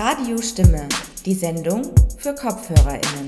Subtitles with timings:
[0.00, 0.88] Radiostimme,
[1.26, 1.82] die Sendung
[2.18, 3.26] für KopfhörerInnen.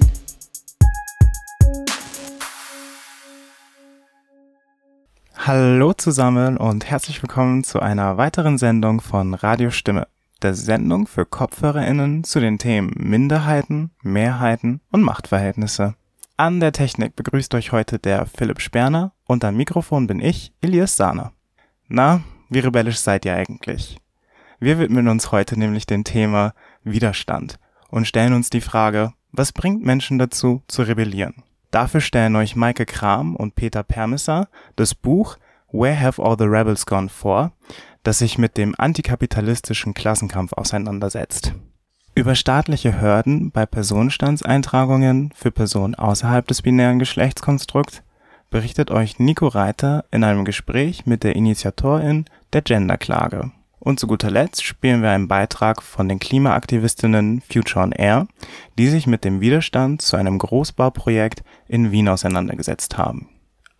[5.34, 10.06] Hallo zusammen und herzlich willkommen zu einer weiteren Sendung von Radiostimme,
[10.42, 15.96] der Sendung für KopfhörerInnen zu den Themen Minderheiten, Mehrheiten und Machtverhältnisse.
[16.36, 20.96] An der Technik begrüßt euch heute der Philipp Sperner und am Mikrofon bin ich, Elias
[20.96, 21.32] Sahner.
[21.88, 24.00] Na, wie rebellisch seid ihr eigentlich?
[24.62, 26.52] Wir widmen uns heute nämlich dem Thema
[26.84, 31.44] Widerstand und stellen uns die Frage, was bringt Menschen dazu, zu rebellieren?
[31.70, 35.38] Dafür stellen euch Maike Kram und Peter Permisser das Buch
[35.72, 37.52] Where Have All the Rebels Gone vor,
[38.02, 41.54] das sich mit dem antikapitalistischen Klassenkampf auseinandersetzt.
[42.14, 48.02] Über staatliche Hürden bei Personenstandseintragungen für Personen außerhalb des binären Geschlechtskonstrukts
[48.50, 53.52] berichtet euch Nico Reiter in einem Gespräch mit der Initiatorin der Genderklage.
[53.80, 58.28] Und zu guter Letzt spielen wir einen Beitrag von den Klimaaktivistinnen Future on Air,
[58.78, 63.30] die sich mit dem Widerstand zu einem Großbauprojekt in Wien auseinandergesetzt haben.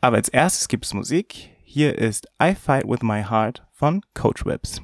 [0.00, 1.50] Aber als erstes gibt es Musik.
[1.62, 4.80] Hier ist I Fight With My Heart von Coach Whips.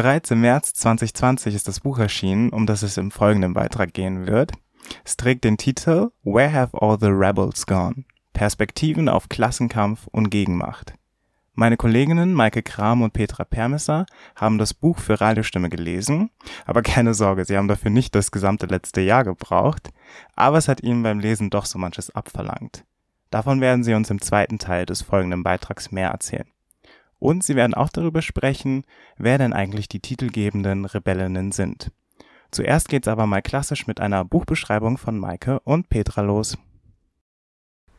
[0.00, 4.26] Bereits im März 2020 ist das Buch erschienen, um das es im folgenden Beitrag gehen
[4.26, 4.52] wird.
[5.04, 8.04] Es trägt den Titel Where Have All the Rebels Gone?
[8.32, 10.94] Perspektiven auf Klassenkampf und Gegenmacht.
[11.52, 14.06] Meine Kolleginnen Maike Kram und Petra Permesser
[14.36, 16.30] haben das Buch für Radiostimme gelesen,
[16.64, 19.90] aber keine Sorge, sie haben dafür nicht das gesamte letzte Jahr gebraucht,
[20.34, 22.86] aber es hat ihnen beim Lesen doch so manches abverlangt.
[23.28, 26.48] Davon werden sie uns im zweiten Teil des folgenden Beitrags mehr erzählen.
[27.20, 28.82] Und sie werden auch darüber sprechen,
[29.16, 31.92] wer denn eigentlich die titelgebenden Rebellinnen sind.
[32.50, 36.58] Zuerst geht's aber mal klassisch mit einer Buchbeschreibung von Maike und Petra los.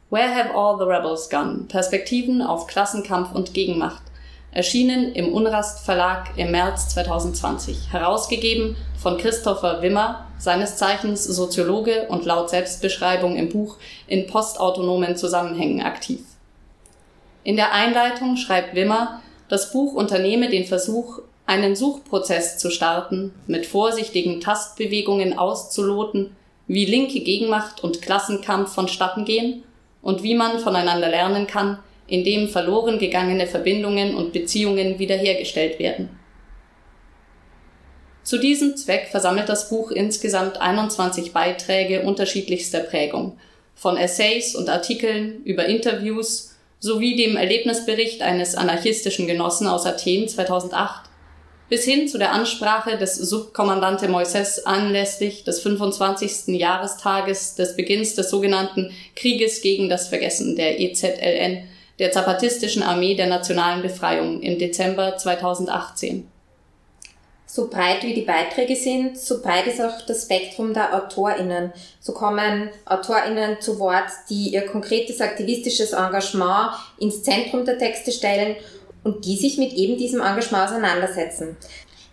[0.09, 1.67] Where Have All the Rebels Gone?
[1.69, 4.03] Perspektiven auf Klassenkampf und Gegenmacht.
[4.51, 7.93] Erschienen im Unrast Verlag im März 2020.
[7.93, 13.77] Herausgegeben von Christopher Wimmer, seines Zeichens Soziologe und laut Selbstbeschreibung im Buch
[14.07, 16.19] in postautonomen Zusammenhängen aktiv.
[17.43, 23.65] In der Einleitung schreibt Wimmer, das Buch unternehme den Versuch, einen Suchprozess zu starten, mit
[23.65, 26.35] vorsichtigen Tastbewegungen auszuloten,
[26.67, 29.63] wie linke Gegenmacht und Klassenkampf vonstatten gehen
[30.01, 36.09] und wie man voneinander lernen kann, indem verloren gegangene Verbindungen und Beziehungen wiederhergestellt werden.
[38.23, 43.37] Zu diesem Zweck versammelt das Buch insgesamt 21 Beiträge unterschiedlichster Prägung,
[43.75, 46.50] von Essays und Artikeln über Interviews
[46.81, 51.11] sowie dem Erlebnisbericht eines anarchistischen Genossen aus Athen 2008
[51.69, 56.59] bis hin zu der Ansprache des Subkommandante Moises anlässlich des 25.
[56.59, 61.63] Jahrestages des Beginns des sogenannten Krieges gegen das Vergessen der EZLN,
[61.97, 66.27] der Zapatistischen Armee der Nationalen Befreiung im Dezember 2018.
[67.53, 71.73] So breit wie die Beiträge sind, so breit ist auch das Spektrum der AutorInnen.
[71.99, 78.55] So kommen AutorInnen zu Wort, die ihr konkretes aktivistisches Engagement ins Zentrum der Texte stellen
[79.03, 81.57] und die sich mit eben diesem Engagement auseinandersetzen.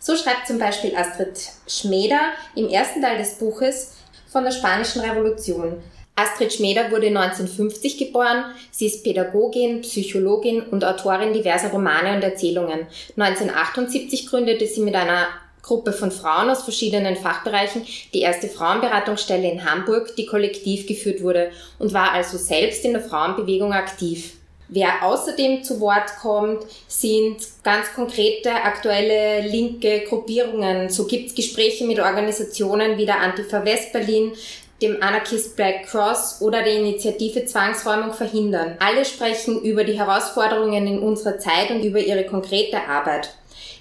[0.01, 1.39] So schreibt zum Beispiel Astrid
[1.69, 3.93] Schmeder im ersten Teil des Buches
[4.27, 5.81] von der Spanischen Revolution.
[6.19, 8.45] Astrid Schmeder wurde 1950 geboren.
[8.73, 12.89] Sie ist Pädagogin, Psychologin und Autorin diverser Romane und Erzählungen.
[13.17, 15.29] 1978 gründete sie mit einer
[15.63, 21.53] Gruppe von Frauen aus verschiedenen Fachbereichen die erste Frauenberatungsstelle in Hamburg, die kollektiv geführt wurde
[21.79, 24.33] und war also selbst in der Frauenbewegung aktiv.
[24.71, 30.91] Wer außerdem zu Wort kommt, sind ganz konkrete aktuelle linke Gruppierungen.
[30.91, 34.33] So gibt es Gespräche mit Organisationen wie der Antifa West Berlin,
[34.81, 38.77] dem Anarchist Black Cross oder der Initiative Zwangsräumung verhindern.
[38.79, 43.35] Alle sprechen über die Herausforderungen in unserer Zeit und über ihre konkrete Arbeit.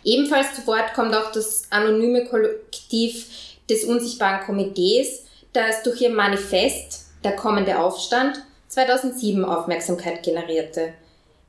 [0.03, 3.27] Ebenfalls zu Wort kommt auch das anonyme Kollektiv
[3.69, 10.93] des Unsichtbaren Komitees, das durch ihr Manifest Der kommende Aufstand 2007 Aufmerksamkeit generierte.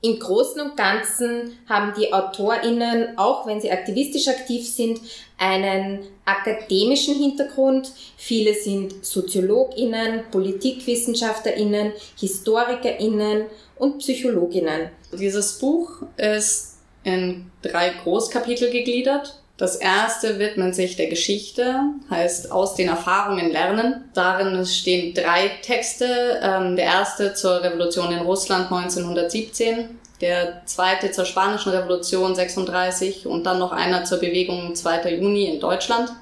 [0.00, 5.00] Im Großen und Ganzen haben die AutorInnen, auch wenn sie aktivistisch aktiv sind,
[5.38, 7.90] einen akademischen Hintergrund.
[8.16, 13.46] Viele sind SoziologInnen, PolitikwissenschaftlerInnen, HistorikerInnen
[13.76, 14.90] und PsychologInnen.
[15.12, 19.40] Dieses Buch ist in drei Großkapitel gegliedert.
[19.58, 24.05] Das erste widmet sich der Geschichte, heißt aus den Erfahrungen lernen.
[24.14, 26.40] Darin stehen drei Texte.
[26.40, 33.44] Ähm, der erste zur Revolution in Russland 1917, der zweite zur Spanischen Revolution 36 und
[33.46, 35.16] dann noch einer zur Bewegung 2.
[35.16, 36.12] Juni in Deutschland.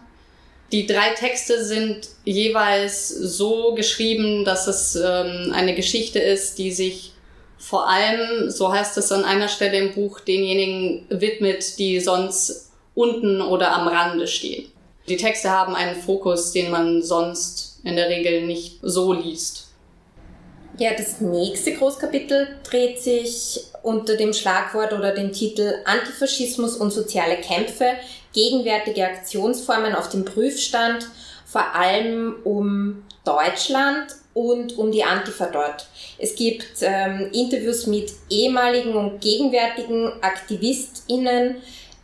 [0.73, 7.13] Die drei Texte sind jeweils so geschrieben, dass es ähm, eine Geschichte ist, die sich
[7.59, 12.66] vor allem, so heißt es an einer Stelle im Buch, denjenigen widmet, die sonst
[12.97, 14.73] unten oder am Rande stehen.
[15.09, 19.69] Die Texte haben einen Fokus, den man sonst in der Regel nicht so liest.
[20.79, 27.37] Ja, das nächste Großkapitel dreht sich unter dem Schlagwort oder dem Titel Antifaschismus und soziale
[27.37, 27.93] Kämpfe,
[28.35, 31.07] gegenwärtige Aktionsformen auf dem Prüfstand,
[31.47, 35.87] vor allem um Deutschland und um die Antifa dort.
[36.19, 41.57] Es gibt ähm, Interviews mit ehemaligen und gegenwärtigen AktivistInnen,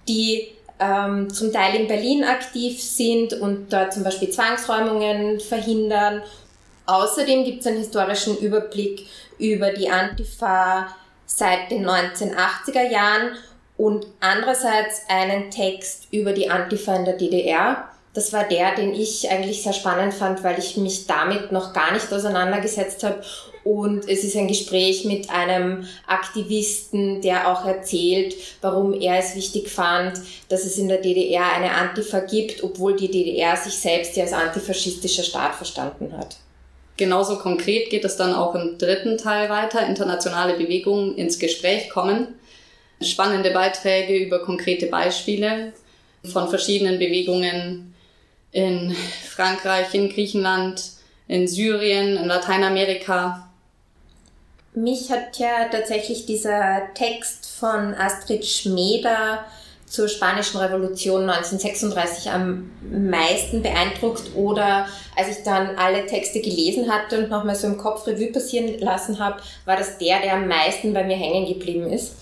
[0.09, 0.49] die
[0.79, 6.23] ähm, zum Teil in Berlin aktiv sind und dort zum Beispiel Zwangsräumungen verhindern.
[6.87, 9.07] Außerdem gibt es einen historischen Überblick
[9.39, 10.89] über die Antifa
[11.27, 13.37] seit den 1980er Jahren
[13.77, 17.89] und andererseits einen Text über die Antifa in der DDR.
[18.15, 21.93] Das war der, den ich eigentlich sehr spannend fand, weil ich mich damit noch gar
[21.93, 23.23] nicht auseinandergesetzt habe
[23.65, 29.69] und es ist ein Gespräch mit einem Aktivisten, der auch erzählt, warum er es wichtig
[29.69, 34.25] fand, dass es in der DDR eine Antifa gibt, obwohl die DDR sich selbst ja
[34.25, 36.37] als antifaschistischer Staat verstanden hat.
[36.97, 42.29] Genauso konkret geht es dann auch im dritten Teil weiter, internationale Bewegungen ins Gespräch kommen.
[43.01, 45.73] Spannende Beiträge über konkrete Beispiele
[46.25, 47.92] von verschiedenen Bewegungen
[48.53, 48.95] in
[49.29, 50.93] Frankreich, in Griechenland,
[51.27, 53.49] in Syrien, in Lateinamerika
[54.75, 59.45] mich hat ja tatsächlich dieser Text von Astrid Schmeder
[59.87, 67.19] zur Spanischen Revolution 1936 am meisten beeindruckt oder als ich dann alle Texte gelesen hatte
[67.19, 70.95] und nochmal so im Kopf Revue passieren lassen habe, war das der, der am meisten
[70.95, 72.15] bei mir hängen geblieben ist.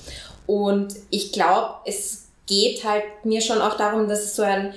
[0.49, 4.75] Und ich glaube, es geht halt mir schon auch darum, dass es so ein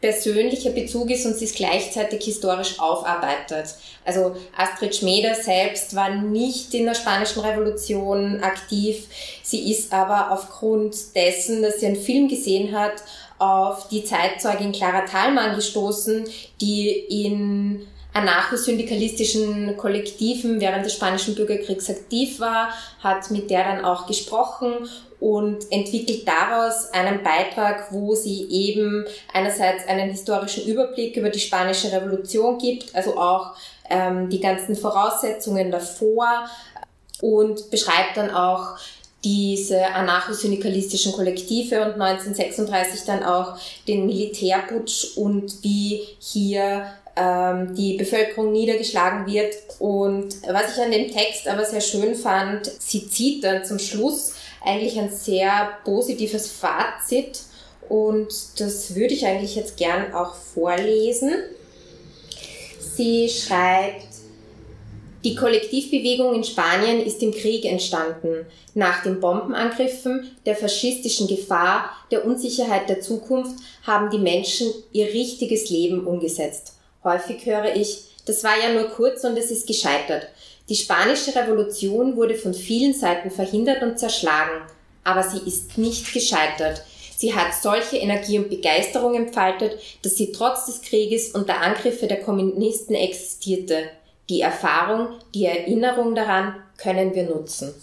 [0.00, 3.74] persönlicher Bezug ist und sie es gleichzeitig historisch aufarbeitet.
[4.04, 9.06] Also Astrid Schmeder selbst war nicht in der Spanischen Revolution aktiv.
[9.42, 12.94] Sie ist aber aufgrund dessen, dass sie einen Film gesehen hat,
[13.38, 16.24] auf die Zeitzeugin Clara Thalmann gestoßen,
[16.60, 22.70] die in anarcho-syndikalistischen Kollektiven während des Spanischen Bürgerkriegs aktiv war,
[23.02, 24.88] hat mit der dann auch gesprochen
[25.20, 31.92] und entwickelt daraus einen Beitrag, wo sie eben einerseits einen historischen Überblick über die Spanische
[31.92, 33.54] Revolution gibt, also auch
[33.90, 36.48] ähm, die ganzen Voraussetzungen davor
[37.20, 38.78] und beschreibt dann auch
[39.22, 46.86] diese anarcho-syndikalistischen Kollektive und 1936 dann auch den Militärputsch und wie hier
[47.16, 49.54] ähm, die Bevölkerung niedergeschlagen wird.
[49.78, 54.34] Und was ich an dem Text aber sehr schön fand, sie zieht dann zum Schluss
[54.64, 57.40] eigentlich ein sehr positives Fazit
[57.88, 61.32] und das würde ich eigentlich jetzt gern auch vorlesen.
[62.94, 64.06] Sie schreibt,
[65.24, 72.24] die Kollektivbewegung in Spanien ist im Krieg entstanden, nach den Bombenangriffen, der faschistischen Gefahr, der
[72.24, 76.74] Unsicherheit der Zukunft haben die Menschen ihr richtiges Leben umgesetzt.
[77.04, 80.28] Häufig höre ich, das war ja nur kurz und es ist gescheitert.
[80.70, 84.62] Die spanische Revolution wurde von vielen Seiten verhindert und zerschlagen,
[85.02, 86.84] aber sie ist nicht gescheitert.
[87.16, 92.06] Sie hat solche Energie und Begeisterung entfaltet, dass sie trotz des Krieges und der Angriffe
[92.06, 93.82] der Kommunisten existierte.
[94.28, 97.74] Die Erfahrung, die Erinnerung daran können wir nutzen.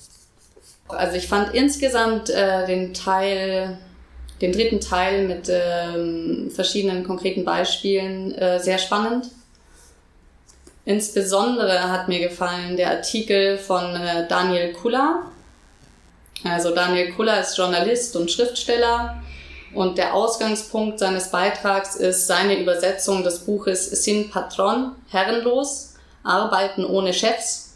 [0.87, 3.77] Also ich fand insgesamt äh, den Teil,
[4.39, 9.29] den dritten Teil mit ähm, verschiedenen konkreten Beispielen äh, sehr spannend.
[10.87, 15.23] Insbesondere hat mir gefallen der Artikel von äh, Daniel Kula.
[16.45, 19.21] Also Daniel Kula ist Journalist und Schriftsteller
[19.73, 27.11] und der Ausgangspunkt seines Beitrags ist seine Übersetzung des Buches Sin Patron, Herrenlos, Arbeiten ohne
[27.11, 27.75] Chefs,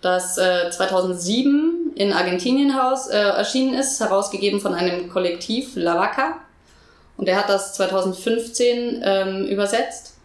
[0.00, 6.38] das äh, 2007 in Argentinien Haus, äh, erschienen ist, herausgegeben von einem Kollektiv, La Vaca.
[7.18, 10.15] Und er hat das 2015 ähm, übersetzt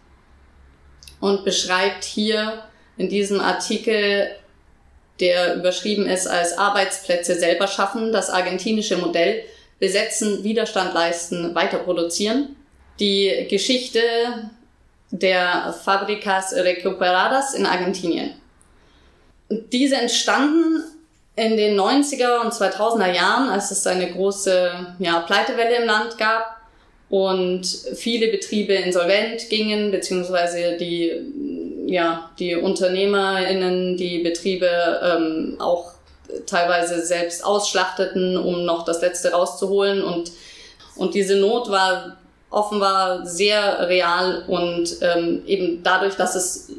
[1.22, 2.64] und beschreibt hier
[2.98, 4.32] in diesem Artikel,
[5.20, 9.44] der überschrieben ist als Arbeitsplätze selber schaffen, das argentinische Modell
[9.78, 12.56] besetzen, Widerstand leisten, weiter produzieren.
[12.98, 14.00] Die Geschichte
[15.12, 18.32] der Fabricas Recuperadas in Argentinien.
[19.48, 20.82] Diese entstanden
[21.36, 26.61] in den 90er und 2000er Jahren, als es eine große ja, Pleitewelle im Land gab
[27.12, 31.12] und viele Betriebe insolvent gingen, beziehungsweise die,
[31.84, 34.66] ja, die UnternehmerInnen die Betriebe
[35.04, 35.92] ähm, auch
[36.46, 40.02] teilweise selbst ausschlachteten, um noch das Letzte rauszuholen.
[40.02, 40.32] Und,
[40.96, 42.16] und diese Not war
[42.48, 46.70] offenbar sehr real und ähm, eben dadurch, dass es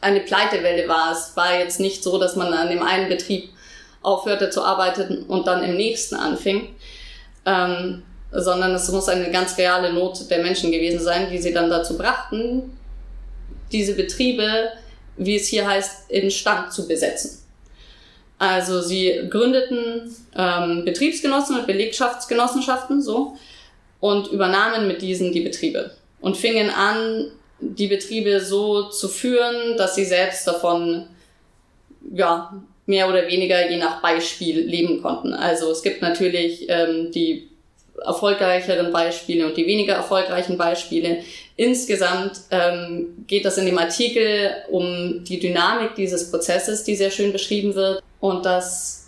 [0.00, 1.12] eine Pleitewelle war.
[1.12, 3.50] Es war jetzt nicht so, dass man an dem einen Betrieb
[4.00, 6.74] aufhörte zu arbeiten und dann im nächsten anfing.
[7.44, 8.02] Ähm,
[8.34, 11.96] sondern es muss eine ganz reale Not der Menschen gewesen sein, die sie dann dazu
[11.96, 12.76] brachten,
[13.72, 14.70] diese Betriebe,
[15.16, 17.40] wie es hier heißt, in Stand zu besetzen.
[18.38, 23.36] Also sie gründeten ähm, Betriebsgenossen und Belegschaftsgenossenschaften so
[24.00, 29.94] und übernahmen mit diesen die Betriebe und fingen an, die Betriebe so zu führen, dass
[29.94, 31.06] sie selbst davon
[32.12, 35.32] ja mehr oder weniger je nach Beispiel leben konnten.
[35.32, 37.48] Also es gibt natürlich ähm, die
[38.02, 41.18] erfolgreicheren Beispiele und die weniger erfolgreichen Beispiele.
[41.56, 47.32] Insgesamt ähm, geht das in dem Artikel um die Dynamik dieses Prozesses, die sehr schön
[47.32, 49.04] beschrieben wird und dass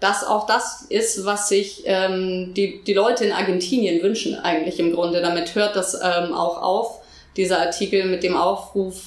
[0.00, 4.94] das auch das ist, was sich ähm, die, die Leute in Argentinien wünschen eigentlich im
[4.94, 5.20] Grunde.
[5.20, 7.00] Damit hört das ähm, auch auf,
[7.36, 9.02] dieser Artikel mit dem Aufruf,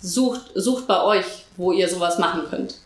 [0.00, 1.24] sucht, sucht bei euch,
[1.56, 2.76] wo ihr sowas machen könnt.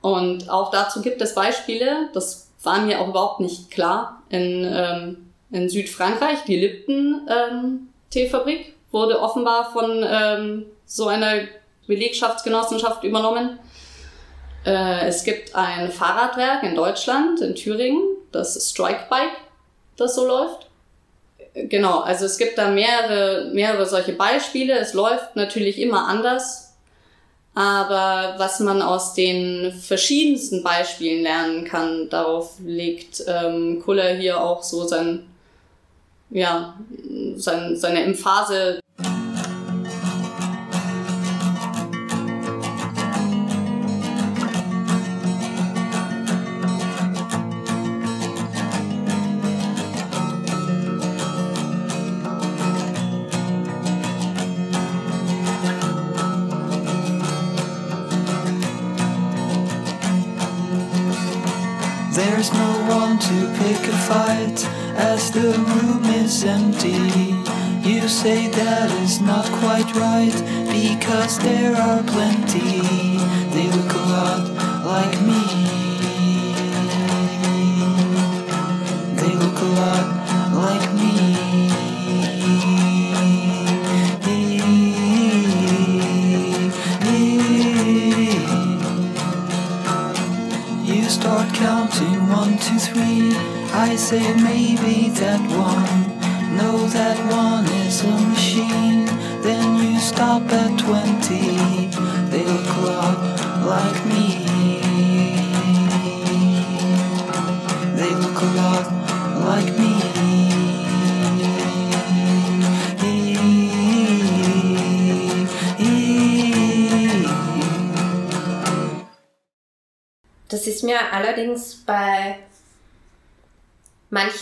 [0.00, 4.22] Und auch dazu gibt es Beispiele, das war mir auch überhaupt nicht klar.
[4.28, 7.88] In, ähm, in Südfrankreich, die Lipton ähm,
[8.90, 11.42] wurde offenbar von ähm, so einer
[11.86, 13.58] Belegschaftsgenossenschaft übernommen.
[14.64, 18.02] Äh, es gibt ein Fahrradwerk in Deutschland, in Thüringen,
[18.32, 19.36] das Strike Bike,
[19.96, 20.66] das so läuft.
[21.54, 24.78] Genau, also es gibt da mehrere, mehrere solche Beispiele.
[24.78, 26.69] Es läuft natürlich immer anders
[27.54, 34.62] aber was man aus den verschiedensten Beispielen lernen kann, darauf legt ähm, Kuller hier auch
[34.62, 35.26] so sein,
[36.30, 36.78] ja,
[37.34, 38.80] sein, seine Emphase.
[68.20, 70.36] Say that is not quite right
[70.68, 72.82] because there are plenty.
[73.54, 75.39] They look a lot like me.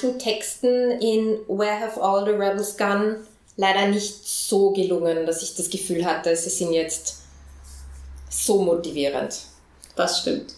[0.02, 3.20] Manchen Texten in Where Have All the Rebels Gone
[3.56, 7.22] leider nicht so gelungen, dass ich das Gefühl hatte, sie sind jetzt
[8.30, 9.40] so motivierend.
[9.96, 10.54] Das stimmt.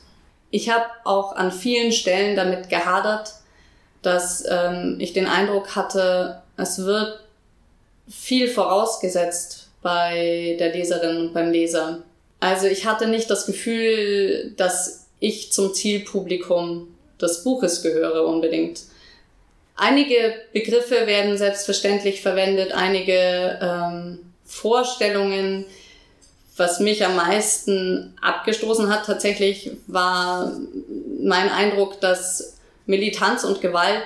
[0.50, 3.32] Ich habe auch an vielen Stellen damit gehadert,
[4.02, 7.20] dass ähm, ich den Eindruck hatte, es wird
[8.09, 12.02] viel vorausgesetzt bei der Leserin und beim Leser.
[12.40, 16.88] Also ich hatte nicht das Gefühl, dass ich zum Zielpublikum
[17.20, 18.82] des Buches gehöre unbedingt.
[19.82, 25.64] Einige Begriffe werden selbstverständlich verwendet, einige ähm, Vorstellungen.
[26.54, 30.52] Was mich am meisten abgestoßen hat tatsächlich war
[31.22, 34.02] mein Eindruck, dass Militanz und Gewalt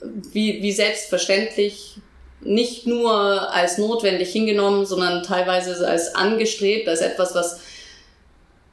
[0.00, 1.98] wie, wie selbstverständlich
[2.40, 7.60] nicht nur als notwendig hingenommen, sondern teilweise als angestrebt, als etwas, was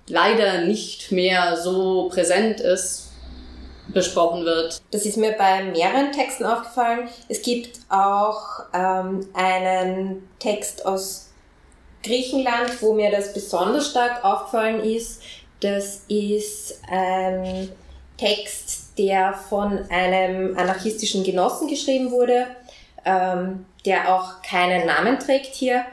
[0.07, 3.00] leider nicht mehr so präsent ist,
[3.93, 4.81] besprochen wird.
[4.91, 7.09] Das ist mir bei mehreren Texten aufgefallen.
[7.27, 11.29] Es gibt auch ähm, einen Text aus
[12.03, 15.21] Griechenland, wo mir das besonders stark aufgefallen ist.
[15.59, 17.71] Das ist ein
[18.17, 22.47] Text, der von einem anarchistischen Genossen geschrieben wurde,
[23.05, 25.85] ähm, der auch keinen Namen trägt hier.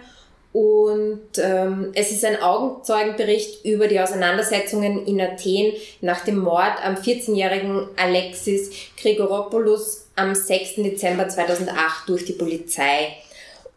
[0.53, 6.95] Und ähm, es ist ein Augenzeugenbericht über die Auseinandersetzungen in Athen nach dem Mord am
[6.95, 10.77] 14-jährigen Alexis Grigoropoulos am 6.
[10.77, 13.17] Dezember 2008 durch die Polizei.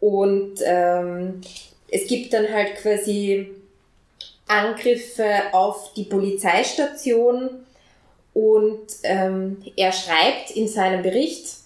[0.00, 1.42] Und ähm,
[1.88, 3.50] es gibt dann halt quasi
[4.48, 7.64] Angriffe auf die Polizeistation
[8.34, 11.61] und ähm, er schreibt in seinem Bericht,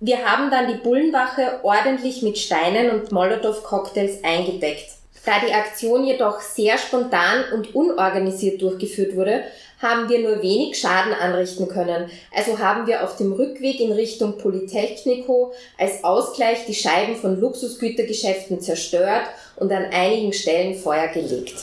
[0.00, 4.90] wir haben dann die Bullenwache ordentlich mit Steinen und Molotow-Cocktails eingedeckt.
[5.24, 9.42] Da die Aktion jedoch sehr spontan und unorganisiert durchgeführt wurde,
[9.82, 12.10] haben wir nur wenig Schaden anrichten können.
[12.34, 18.60] Also haben wir auf dem Rückweg in Richtung Polytechnico als Ausgleich die Scheiben von Luxusgütergeschäften
[18.60, 19.24] zerstört
[19.56, 21.54] und an einigen Stellen Feuer gelegt.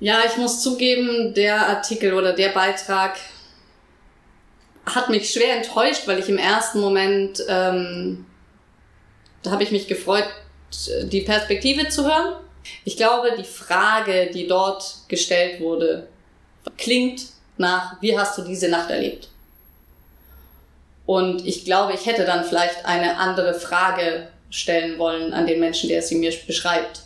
[0.00, 3.16] Ja, ich muss zugeben, der Artikel oder der Beitrag
[4.94, 8.26] hat mich schwer enttäuscht, weil ich im ersten Moment, ähm,
[9.42, 10.28] da habe ich mich gefreut,
[11.04, 12.34] die Perspektive zu hören.
[12.84, 16.08] Ich glaube, die Frage, die dort gestellt wurde,
[16.76, 17.22] klingt
[17.56, 19.28] nach, wie hast du diese Nacht erlebt?
[21.06, 25.88] Und ich glaube, ich hätte dann vielleicht eine andere Frage stellen wollen an den Menschen,
[25.88, 27.02] der sie mir beschreibt.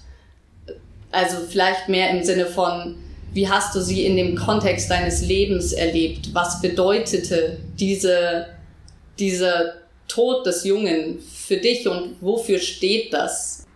[1.12, 3.01] Also vielleicht mehr im Sinne von,
[3.32, 6.34] wie hast du sie in dem Kontext deines Lebens erlebt?
[6.34, 8.46] Was bedeutete diese,
[9.18, 9.74] dieser
[10.06, 13.66] Tod des Jungen für dich und wofür steht das?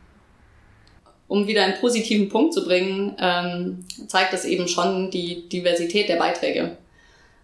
[1.29, 6.17] Um wieder einen positiven Punkt zu bringen, ähm, zeigt es eben schon die Diversität der
[6.17, 6.77] Beiträge.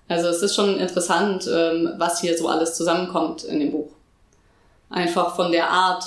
[0.06, 3.88] Also es ist schon interessant, ähm, was hier so alles zusammenkommt in dem Buch.
[4.90, 6.04] Einfach von der Art,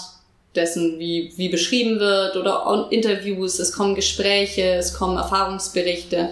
[0.55, 6.29] dessen, wie, wie beschrieben wird oder Interviews, es kommen Gespräche, es kommen Erfahrungsberichte.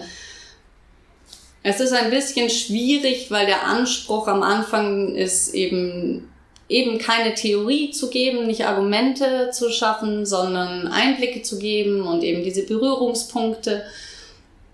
[1.62, 6.28] Es ist ein bisschen schwierig, weil der Anspruch am Anfang ist eben
[6.68, 12.42] eben keine Theorie zu geben, nicht Argumente zu schaffen, sondern Einblicke zu geben und eben
[12.42, 13.84] diese Berührungspunkte.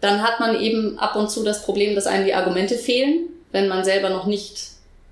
[0.00, 3.68] Dann hat man eben ab und zu das Problem, dass einem die Argumente fehlen, wenn
[3.68, 4.70] man selber noch nicht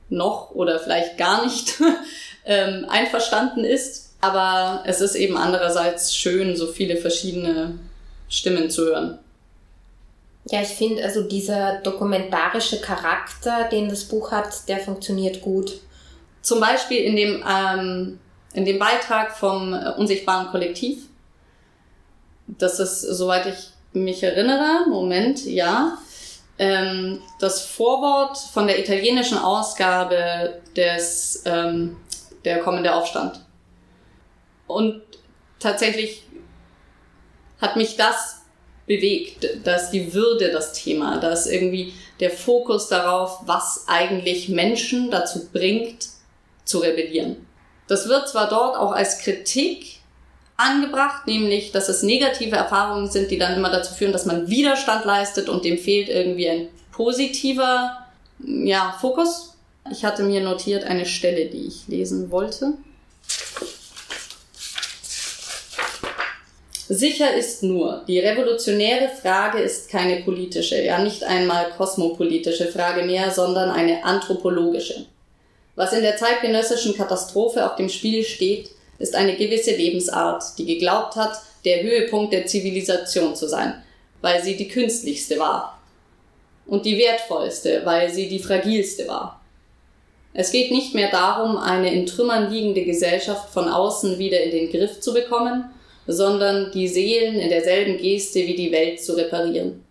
[0.08, 1.74] noch oder vielleicht gar nicht
[2.46, 7.78] ähm, einverstanden ist aber es ist eben andererseits schön, so viele verschiedene
[8.28, 9.18] Stimmen zu hören.
[10.50, 15.80] Ja, ich finde, also dieser dokumentarische Charakter, den das Buch hat, der funktioniert gut.
[16.40, 18.18] Zum Beispiel in dem, ähm,
[18.54, 21.02] in dem Beitrag vom äh, Unsichtbaren Kollektiv.
[22.46, 25.98] Das ist, soweit ich mich erinnere, Moment, ja,
[26.58, 31.96] ähm, das Vorwort von der italienischen Ausgabe des ähm,
[32.44, 33.40] Der kommende Aufstand.
[34.68, 35.02] Und
[35.58, 36.22] tatsächlich
[37.60, 38.42] hat mich das
[38.86, 45.48] bewegt, dass die Würde das Thema, dass irgendwie der Fokus darauf, was eigentlich Menschen dazu
[45.52, 46.08] bringt,
[46.64, 47.46] zu rebellieren.
[47.86, 49.98] Das wird zwar dort auch als Kritik
[50.56, 55.04] angebracht, nämlich, dass es negative Erfahrungen sind, die dann immer dazu führen, dass man Widerstand
[55.04, 58.06] leistet und dem fehlt irgendwie ein positiver
[58.40, 59.54] ja, Fokus.
[59.90, 62.74] Ich hatte mir notiert eine Stelle, die ich lesen wollte.
[66.90, 73.30] Sicher ist nur, die revolutionäre Frage ist keine politische, ja nicht einmal kosmopolitische Frage mehr,
[73.30, 75.04] sondern eine anthropologische.
[75.76, 81.16] Was in der zeitgenössischen Katastrophe auf dem Spiel steht, ist eine gewisse Lebensart, die geglaubt
[81.16, 83.82] hat, der Höhepunkt der Zivilisation zu sein,
[84.22, 85.78] weil sie die künstlichste war.
[86.66, 89.42] Und die wertvollste, weil sie die fragilste war.
[90.32, 94.70] Es geht nicht mehr darum, eine in Trümmern liegende Gesellschaft von außen wieder in den
[94.70, 95.70] Griff zu bekommen,
[96.08, 99.84] sondern die Seelen in derselben Geste wie die Welt zu reparieren.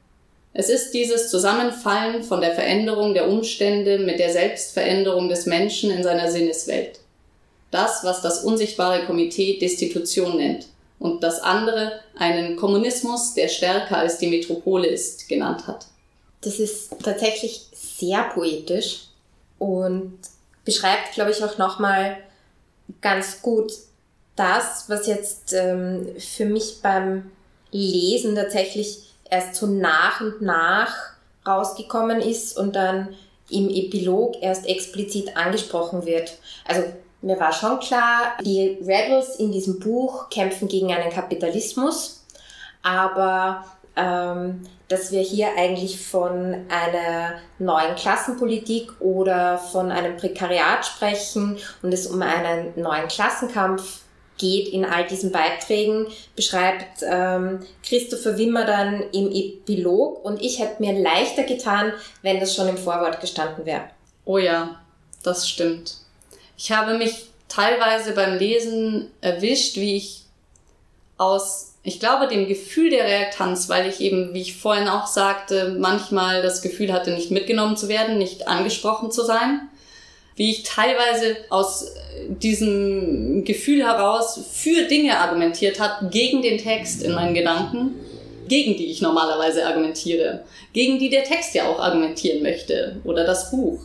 [0.53, 6.03] Es ist dieses Zusammenfallen von der Veränderung der Umstände mit der Selbstveränderung des Menschen in
[6.03, 6.99] seiner Sinneswelt.
[7.69, 10.67] das, was das unsichtbare Komitee Destitution nennt,
[10.99, 15.85] und das andere einen Kommunismus, der stärker als die Metropole ist, genannt hat.
[16.41, 19.01] Das ist tatsächlich sehr poetisch
[19.59, 20.17] und
[20.65, 22.17] beschreibt, glaube ich, auch nochmal
[23.01, 23.71] ganz gut
[24.37, 27.31] das, was jetzt ähm, für mich beim
[27.71, 30.93] Lesen tatsächlich erst so nach und nach
[31.45, 33.09] rausgekommen ist und dann
[33.49, 36.37] im Epilog erst explizit angesprochen wird.
[36.65, 36.83] Also
[37.21, 42.25] mir war schon klar, die Rebels in diesem Buch kämpfen gegen einen Kapitalismus,
[42.83, 51.57] aber ähm, dass wir hier eigentlich von einer neuen Klassenpolitik oder von einem Prekariat sprechen
[51.81, 54.01] und es um einen neuen Klassenkampf
[54.37, 60.81] geht in all diesen Beiträgen, beschreibt ähm, Christopher Wimmer dann im Epilog und ich hätte
[60.81, 63.89] mir leichter getan, wenn das schon im Vorwort gestanden wäre.
[64.25, 64.79] Oh ja,
[65.23, 65.97] das stimmt.
[66.57, 70.23] Ich habe mich teilweise beim Lesen erwischt, wie ich
[71.17, 75.75] aus, ich glaube, dem Gefühl der Reaktanz, weil ich eben, wie ich vorhin auch sagte,
[75.79, 79.69] manchmal das Gefühl hatte, nicht mitgenommen zu werden, nicht angesprochen zu sein,
[80.37, 81.93] wie ich teilweise aus
[82.27, 87.95] diesem Gefühl heraus für Dinge argumentiert habe, gegen den Text in meinen Gedanken,
[88.47, 93.51] gegen die ich normalerweise argumentiere, gegen die der Text ja auch argumentieren möchte oder das
[93.51, 93.81] Buch.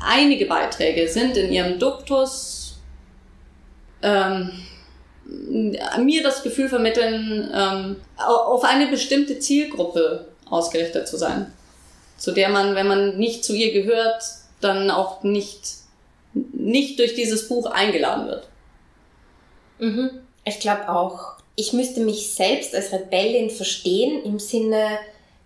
[0.00, 2.78] Einige Beiträge sind in ihrem Duktus
[4.02, 4.50] ähm,
[5.26, 11.52] mir das Gefühl vermitteln, ähm, auf eine bestimmte Zielgruppe ausgerichtet zu sein,
[12.16, 14.22] zu der man, wenn man nicht zu ihr gehört,
[14.60, 15.76] dann auch nicht,
[16.34, 18.48] nicht durch dieses Buch eingeladen wird.
[19.78, 20.10] Mhm.
[20.44, 24.98] Ich glaube auch, ich müsste mich selbst als Rebellin verstehen, im Sinne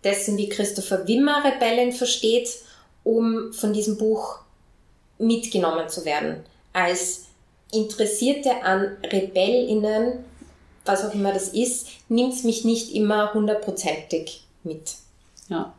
[0.02, 2.48] dessen, wie Christopher Wimmer Rebellin versteht,
[3.02, 4.38] um von diesem Buch
[5.18, 6.44] mitgenommen zu werden.
[6.72, 7.26] Als
[7.72, 10.24] Interessierte an RebellInnen,
[10.84, 14.94] was auch immer das ist, nimmt es mich nicht immer hundertprozentig mit.
[15.48, 15.74] Ja.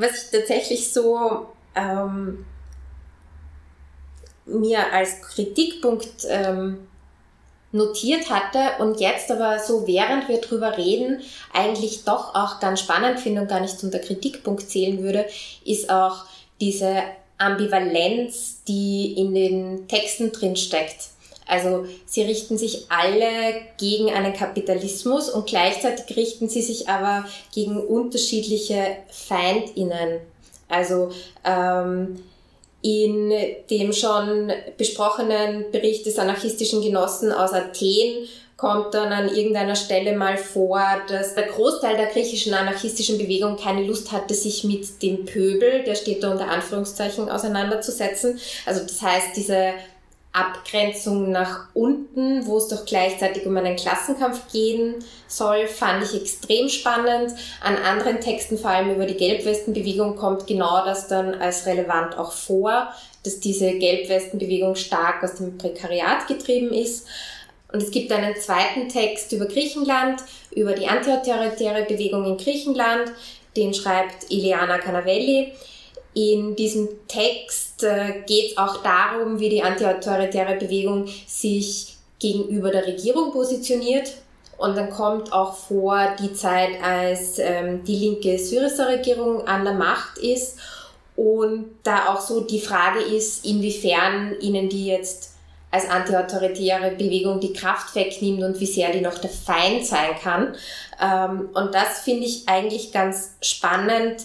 [0.00, 2.46] Was ich tatsächlich so ähm,
[4.46, 6.88] mir als Kritikpunkt ähm,
[7.72, 11.20] notiert hatte und jetzt aber so, während wir drüber reden,
[11.52, 15.26] eigentlich doch auch ganz spannend finde und gar nicht unter Kritikpunkt zählen würde,
[15.66, 16.24] ist auch
[16.62, 17.02] diese
[17.36, 21.08] Ambivalenz, die in den Texten drin steckt.
[21.50, 27.76] Also sie richten sich alle gegen einen Kapitalismus und gleichzeitig richten sie sich aber gegen
[27.76, 30.20] unterschiedliche Feindinnen.
[30.68, 31.10] Also
[31.44, 32.22] ähm,
[32.82, 33.32] in
[33.68, 40.36] dem schon besprochenen Bericht des anarchistischen Genossen aus Athen kommt dann an irgendeiner Stelle mal
[40.36, 45.82] vor, dass der Großteil der griechischen anarchistischen Bewegung keine Lust hatte, sich mit dem Pöbel,
[45.82, 48.38] der steht da unter Anführungszeichen, auseinanderzusetzen.
[48.66, 49.72] Also das heißt, diese
[50.32, 56.68] Abgrenzung nach unten, wo es doch gleichzeitig um einen Klassenkampf gehen soll, fand ich extrem
[56.68, 57.34] spannend.
[57.60, 62.32] An anderen Texten, vor allem über die Gelbwestenbewegung, kommt genau das dann als relevant auch
[62.32, 67.08] vor, dass diese Gelbwestenbewegung stark aus dem Prekariat getrieben ist.
[67.72, 73.12] Und es gibt einen zweiten Text über Griechenland, über die antiautoritäre Bewegung in Griechenland,
[73.56, 75.52] den schreibt Ileana Canavelli.
[76.14, 82.86] In diesem Text äh, geht es auch darum, wie die antiautoritäre Bewegung sich gegenüber der
[82.86, 84.12] Regierung positioniert.
[84.58, 89.74] Und dann kommt auch vor die Zeit, als ähm, die linke Syriza Regierung an der
[89.74, 90.58] Macht ist.
[91.16, 95.34] Und da auch so die Frage ist, inwiefern ihnen die jetzt
[95.70, 100.54] als antiautoritäre Bewegung die Kraft wegnimmt und wie sehr die noch der Feind sein kann.
[101.00, 104.24] Ähm, und das finde ich eigentlich ganz spannend.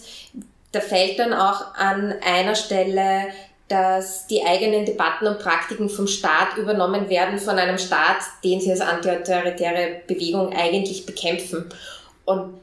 [0.75, 3.27] Da fällt dann auch an einer Stelle,
[3.69, 8.71] dass die eigenen Debatten und Praktiken vom Staat übernommen werden von einem Staat, den sie
[8.71, 11.69] als antiautoritäre Bewegung eigentlich bekämpfen.
[12.25, 12.55] Und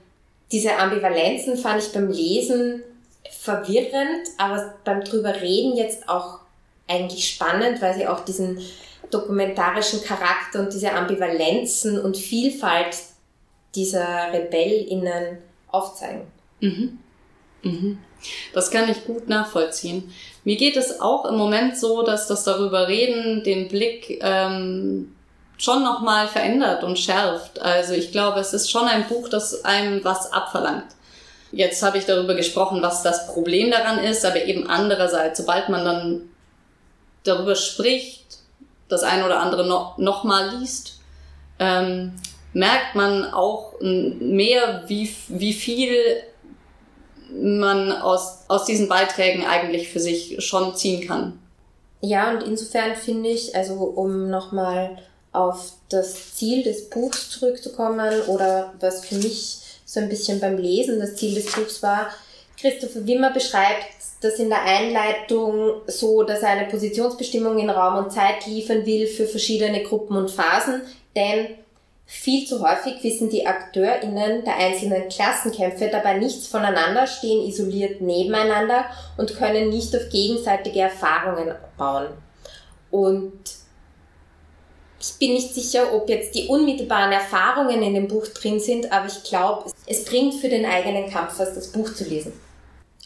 [0.53, 2.83] diese Ambivalenzen fand ich beim Lesen
[3.31, 6.41] verwirrend, aber beim drüber reden jetzt auch
[6.89, 8.61] eigentlich spannend, weil sie auch diesen
[9.11, 12.95] dokumentarischen Charakter und diese Ambivalenzen und Vielfalt
[13.75, 16.27] dieser RebellInnen aufzeigen.
[16.61, 16.99] Mhm.
[17.63, 17.99] Mhm.
[18.53, 20.13] Das kann ich gut nachvollziehen.
[20.45, 25.15] Mir geht es auch im Moment so, dass das darüber reden den Blick ähm,
[25.59, 27.61] schon nochmal verändert und schärft.
[27.61, 30.87] Also ich glaube, es ist schon ein Buch, das einem was abverlangt.
[31.53, 35.85] Jetzt habe ich darüber gesprochen, was das Problem daran ist, aber eben andererseits, sobald man
[35.85, 36.21] dann
[37.25, 38.39] darüber spricht,
[38.89, 40.99] das eine oder andere noch, noch mal liest,
[41.59, 42.15] ähm,
[42.53, 46.23] merkt man auch mehr, wie, wie viel
[47.41, 51.39] man aus, aus diesen Beiträgen eigentlich für sich schon ziehen kann.
[52.01, 54.99] Ja, und insofern finde ich, also um nochmal
[55.33, 60.99] auf das Ziel des Buchs zurückzukommen oder was für mich so ein bisschen beim Lesen
[60.99, 62.09] das Ziel des Buchs war,
[62.61, 63.87] Christopher Wimmer beschreibt
[64.21, 69.07] das in der Einleitung so, dass er eine Positionsbestimmung in Raum und Zeit liefern will
[69.07, 70.83] für verschiedene Gruppen und Phasen,
[71.17, 71.49] denn
[72.13, 78.85] viel zu häufig wissen die AkteurInnen der einzelnen Klassenkämpfe dabei nichts voneinander, stehen isoliert nebeneinander
[79.17, 82.09] und können nicht auf gegenseitige Erfahrungen bauen.
[82.91, 83.33] Und
[85.01, 89.07] ich bin nicht sicher, ob jetzt die unmittelbaren Erfahrungen in dem Buch drin sind, aber
[89.07, 92.35] ich glaube, es bringt für den eigenen Kampf was, das Buch zu lesen.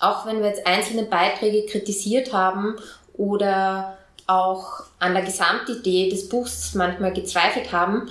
[0.01, 2.75] Auch wenn wir jetzt einzelne Beiträge kritisiert haben
[3.14, 8.11] oder auch an der Gesamtidee des Buchs manchmal gezweifelt haben,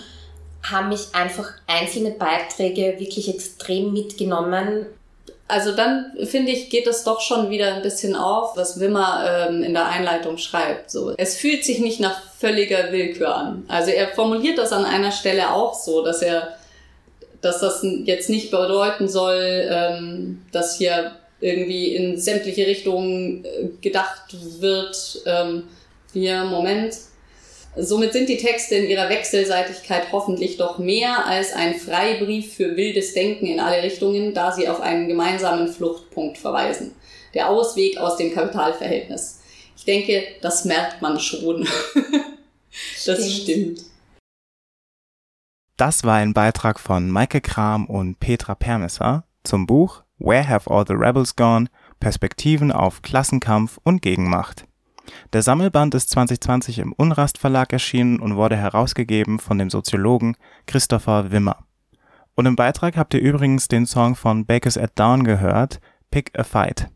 [0.72, 4.86] haben mich einfach einzelne Beiträge wirklich extrem mitgenommen.
[5.48, 9.64] Also dann finde ich, geht das doch schon wieder ein bisschen auf, was Wimmer ähm,
[9.64, 10.90] in der Einleitung schreibt.
[10.90, 13.64] So, es fühlt sich nicht nach völliger Willkür an.
[13.68, 16.58] Also er formuliert das an einer Stelle auch so, dass er,
[17.42, 24.36] dass das jetzt nicht bedeuten soll, ähm, dass hier irgendwie in sämtliche Richtungen äh, gedacht
[24.60, 25.22] wird.
[25.28, 25.64] Ähm,
[26.12, 26.96] hier, Moment,
[27.78, 33.14] Somit sind die Texte in ihrer Wechselseitigkeit hoffentlich doch mehr als ein Freibrief für wildes
[33.14, 36.96] Denken in alle Richtungen, da sie auf einen gemeinsamen Fluchtpunkt verweisen.
[37.34, 39.42] Der Ausweg aus dem Kapitalverhältnis.
[39.76, 41.68] Ich denke, das merkt man schon.
[43.06, 43.32] das stimmt.
[43.32, 43.82] stimmt.
[45.76, 50.86] Das war ein Beitrag von Maike Kram und Petra Permesser zum Buch Where Have All
[50.88, 51.68] the Rebels Gone?
[52.00, 54.66] Perspektiven auf Klassenkampf und Gegenmacht.
[55.34, 60.36] Der Sammelband ist 2020 im Unrast Verlag erschienen und wurde herausgegeben von dem Soziologen
[60.68, 61.66] Christopher Wimmer.
[62.36, 65.80] Und im Beitrag habt ihr übrigens den Song von Bakers at Dawn gehört,
[66.12, 66.90] Pick a Fight.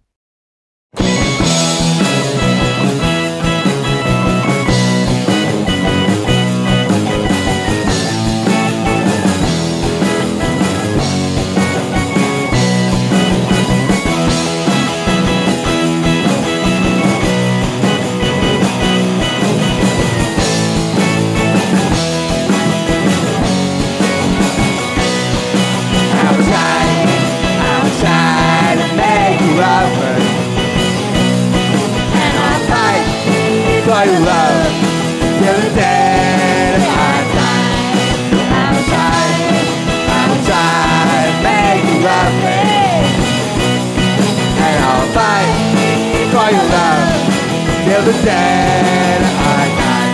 [48.05, 50.13] never said I die.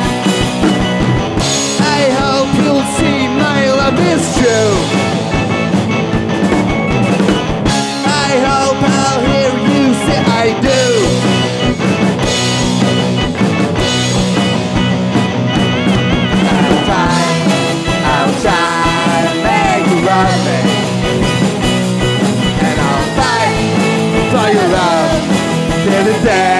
[1.97, 4.73] I hope you'll see my love is true.
[8.25, 10.83] I hope I'll hear you say I do.
[16.57, 16.79] I'll
[18.13, 20.59] I'll try, make you love me.
[22.65, 23.57] And I'll fight
[24.31, 25.21] for your love
[25.85, 26.54] till the day.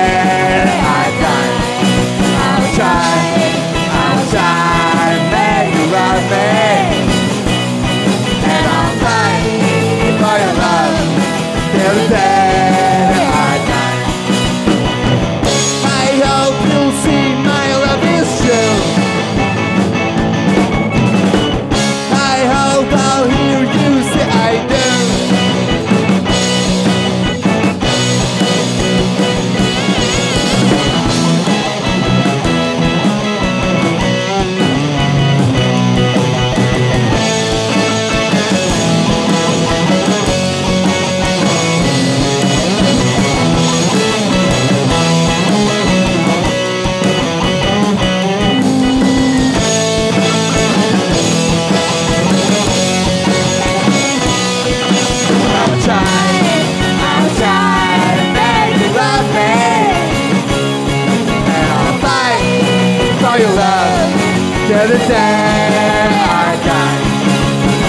[64.98, 67.02] day I die,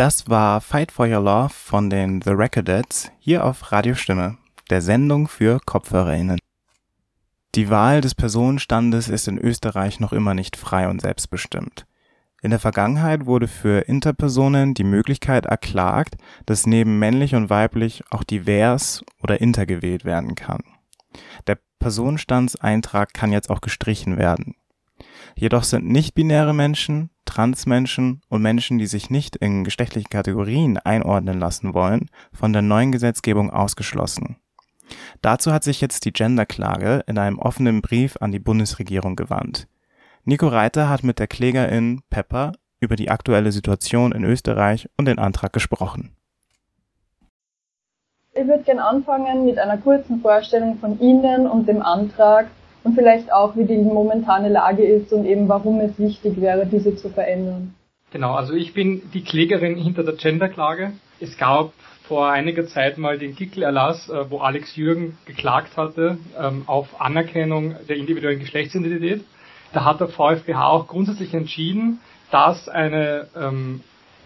[0.00, 4.38] Das war Fight for Your Love von den The Recordettes hier auf Radio Stimme,
[4.70, 6.38] der Sendung für KopfhörerInnen.
[7.54, 11.84] Die Wahl des Personenstandes ist in Österreich noch immer nicht frei und selbstbestimmt.
[12.40, 18.24] In der Vergangenheit wurde für Interpersonen die Möglichkeit erklagt, dass neben männlich und weiblich auch
[18.24, 20.62] divers oder inter gewählt werden kann.
[21.46, 24.54] Der Personenstandseintrag kann jetzt auch gestrichen werden.
[25.36, 31.74] Jedoch sind nicht-binäre Menschen, Transmenschen und Menschen, die sich nicht in geschlechtliche Kategorien einordnen lassen
[31.74, 34.36] wollen, von der neuen Gesetzgebung ausgeschlossen.
[35.22, 39.68] Dazu hat sich jetzt die Genderklage in einem offenen Brief an die Bundesregierung gewandt.
[40.24, 45.20] Nico Reiter hat mit der Klägerin Pepper über die aktuelle Situation in Österreich und den
[45.20, 46.16] Antrag gesprochen.
[48.32, 52.48] Ich würde gerne anfangen mit einer kurzen Vorstellung von Ihnen und dem Antrag
[52.82, 56.96] und vielleicht auch, wie die momentane Lage ist und eben warum es wichtig wäre, diese
[56.96, 57.74] zu verändern.
[58.12, 60.92] Genau, also ich bin die Klägerin hinter der Genderklage.
[61.20, 61.72] Es gab
[62.08, 67.76] vor einiger Zeit mal den Kickel-Erlass, äh, wo Alex Jürgen geklagt hatte ähm, auf Anerkennung
[67.88, 69.24] der individuellen Geschlechtsidentität.
[69.72, 72.00] Da hat der VfBH auch grundsätzlich entschieden,
[72.32, 73.82] dass eine ähm,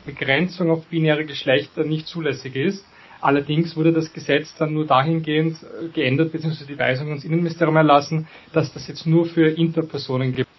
[0.07, 2.87] Begrenzung auf binäre Geschlechter nicht zulässig ist.
[3.25, 8.29] Allerdings wurde das Gesetz dann nur dahingehend äh, geändert, beziehungsweise die Weisung ans Innenministerium erlassen,
[8.53, 10.51] dass das jetzt nur für Interpersonen gibt.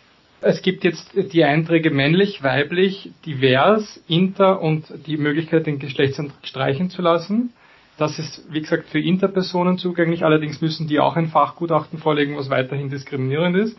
[0.41, 6.89] Es gibt jetzt die Einträge männlich, weiblich, divers, inter und die Möglichkeit, den Geschlechtsantrag streichen
[6.89, 7.54] zu lassen.
[7.99, 10.25] Das ist, wie gesagt, für Interpersonen zugänglich.
[10.25, 13.78] Allerdings müssen die auch ein Fachgutachten vorlegen, was weiterhin diskriminierend ist.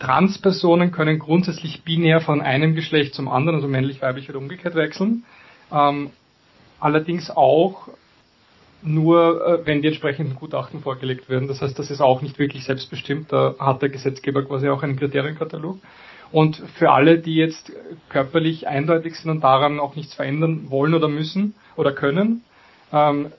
[0.00, 5.24] Transpersonen können grundsätzlich binär von einem Geschlecht zum anderen, also männlich, weiblich oder umgekehrt wechseln.
[5.72, 6.10] Ähm,
[6.78, 7.88] allerdings auch
[8.82, 11.48] nur, äh, wenn die entsprechenden Gutachten vorgelegt werden.
[11.48, 13.32] Das heißt, das ist auch nicht wirklich selbstbestimmt.
[13.32, 15.78] Da hat der Gesetzgeber quasi auch einen Kriterienkatalog.
[16.30, 17.72] Und für alle, die jetzt
[18.08, 22.44] körperlich eindeutig sind und daran auch nichts verändern wollen oder müssen oder können,
[22.92, 23.32] ähm,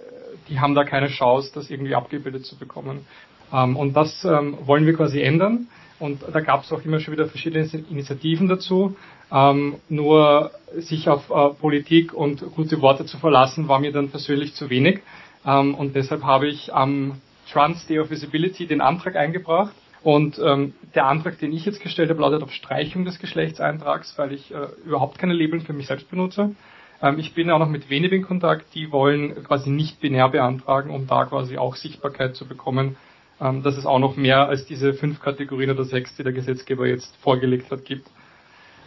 [0.49, 3.06] die haben da keine Chance, das irgendwie abgebildet zu bekommen.
[3.54, 5.67] Ähm, und das ähm, wollen wir quasi ändern.
[5.99, 8.95] Und da gab es auch immer schon wieder verschiedene Initiativen dazu.
[9.32, 14.56] Ähm, nur sich auf äh, Politik und gute Worte zu verlassen, war mir dann persönlich
[14.56, 15.02] zu wenig.
[15.45, 17.21] Ähm, und deshalb habe ich am
[17.52, 19.73] Trans Day of Visibility den Antrag eingebracht.
[20.02, 24.32] Und ähm, der Antrag, den ich jetzt gestellt habe, lautet auf Streichung des Geschlechtseintrags, weil
[24.32, 26.56] ich äh, überhaupt keine Labeln für mich selbst benutze.
[27.02, 30.91] Ähm, ich bin auch noch mit Veneb in Kontakt, die wollen quasi nicht binär beantragen,
[30.91, 32.95] um da quasi auch Sichtbarkeit zu bekommen,
[33.41, 36.88] ähm, dass es auch noch mehr als diese fünf Kategorien oder sechs, die der Gesetzgeber
[36.88, 38.08] jetzt vorgelegt hat, gibt.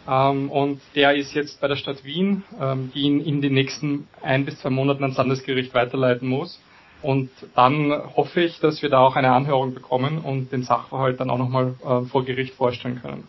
[0.07, 4.07] Ähm, und der ist jetzt bei der Stadt Wien, ähm, die ihn in den nächsten
[4.21, 6.59] ein bis zwei Monaten ans Landesgericht weiterleiten muss.
[7.01, 11.29] Und dann hoffe ich, dass wir da auch eine Anhörung bekommen und den Sachverhalt dann
[11.29, 13.27] auch nochmal äh, vor Gericht vorstellen können.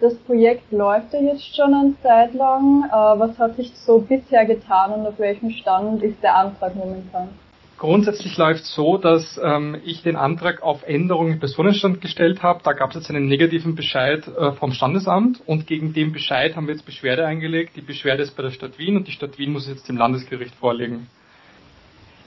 [0.00, 2.84] Das Projekt läuft ja jetzt schon eine Zeit lang.
[2.88, 7.28] Äh, was hat sich so bisher getan und auf welchem Stand ist der Antrag momentan?
[7.82, 12.60] Grundsätzlich läuft so, dass ähm, ich den Antrag auf Änderung im Personenstand gestellt habe.
[12.62, 16.68] Da gab es jetzt einen negativen Bescheid äh, vom Standesamt und gegen den Bescheid haben
[16.68, 17.74] wir jetzt Beschwerde eingelegt.
[17.74, 20.54] Die Beschwerde ist bei der Stadt Wien und die Stadt Wien muss jetzt dem Landesgericht
[20.54, 21.08] vorlegen.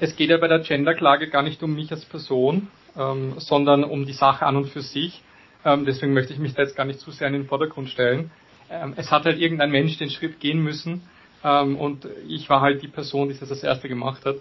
[0.01, 4.05] Es geht ja bei der Genderklage gar nicht um mich als Person, ähm, sondern um
[4.05, 5.21] die Sache an und für sich.
[5.63, 8.29] Ähm, deswegen möchte ich mich da jetzt gar nicht zu sehr in den Vordergrund stellen.
[8.69, 11.03] Ähm, es hat halt irgendein Mensch den Schritt gehen müssen
[11.45, 14.35] ähm, und ich war halt die Person, die das als erste gemacht hat.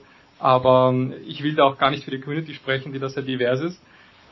[0.44, 3.22] Aber ähm, ich will da auch gar nicht für die Community sprechen, die da sehr
[3.22, 3.80] divers ist.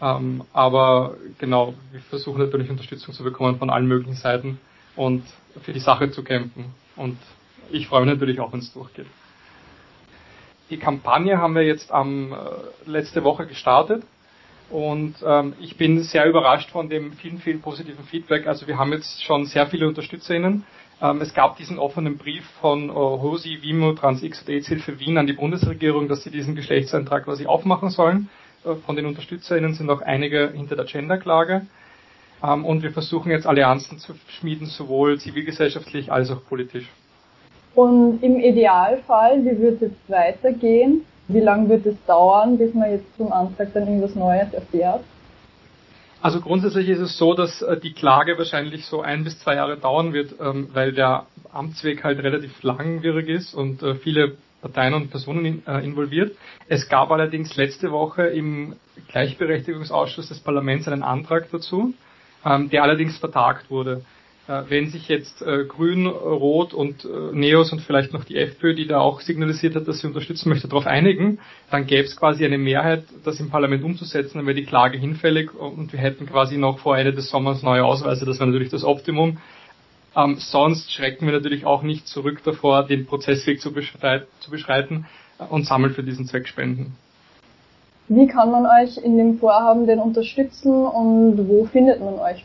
[0.03, 4.61] Ähm, aber genau, wir versuchen natürlich Unterstützung zu bekommen von allen möglichen Seiten
[4.94, 5.25] und
[5.62, 6.66] für die Sache zu kämpfen.
[6.96, 7.16] Und
[7.70, 9.07] ich freue mich natürlich auch, wenn es durchgeht.
[10.68, 12.37] Die Kampagne haben wir jetzt am äh,
[12.85, 14.03] letzte Woche gestartet
[14.68, 18.46] und ähm, ich bin sehr überrascht von dem vielen, vielen positiven Feedback.
[18.46, 20.66] Also wir haben jetzt schon sehr viele UnterstützerInnen
[21.20, 26.22] es gab diesen offenen Brief von äh, HOSI, WIMO, AIDS-Hilfe Wien an die Bundesregierung, dass
[26.22, 28.28] sie diesen Geschlechtseintrag quasi aufmachen sollen.
[28.64, 31.66] Äh, von den UnterstützerInnen sind auch einige hinter der Genderklage.
[32.42, 36.88] Ähm, und wir versuchen jetzt Allianzen zu schmieden, sowohl zivilgesellschaftlich als auch politisch.
[37.74, 41.05] Und im Idealfall, wie wird es weitergehen?
[41.26, 45.03] Wie lange wird es dauern, bis man jetzt zum Antrag dann irgendwas Neues erfährt?
[46.23, 49.77] Also grundsätzlich ist es so, dass äh, die Klage wahrscheinlich so ein bis zwei Jahre
[49.77, 55.11] dauern wird, ähm, weil der Amtsweg halt relativ langwierig ist und äh, viele Parteien und
[55.11, 56.37] Personen äh, involviert.
[56.68, 58.77] Es gab allerdings letzte Woche im
[59.09, 61.93] Gleichberechtigungsausschuss des Parlaments einen Antrag dazu,
[62.45, 64.05] ähm, der allerdings vertagt wurde.
[64.53, 68.74] Äh, wenn sich jetzt äh, Grün, Rot und äh, Neos und vielleicht noch die FPÖ,
[68.74, 71.38] die da auch signalisiert hat, dass sie unterstützen möchte, darauf einigen,
[71.70, 75.55] dann gäbe es quasi eine Mehrheit, das im Parlament umzusetzen, dann wäre die Klage hinfällig
[75.55, 78.26] und wir hätten quasi noch vor Ende des Sommers neue Ausweise.
[78.26, 79.38] Das wäre natürlich das Optimum.
[80.14, 85.07] Ähm, sonst schrecken wir natürlich auch nicht zurück davor, den Prozessweg zu, beschreit zu beschreiten
[85.38, 86.94] äh, und sammeln für diesen Zweck Spenden.
[88.09, 92.44] Wie kann man euch in dem Vorhaben denn unterstützen und wo findet man euch?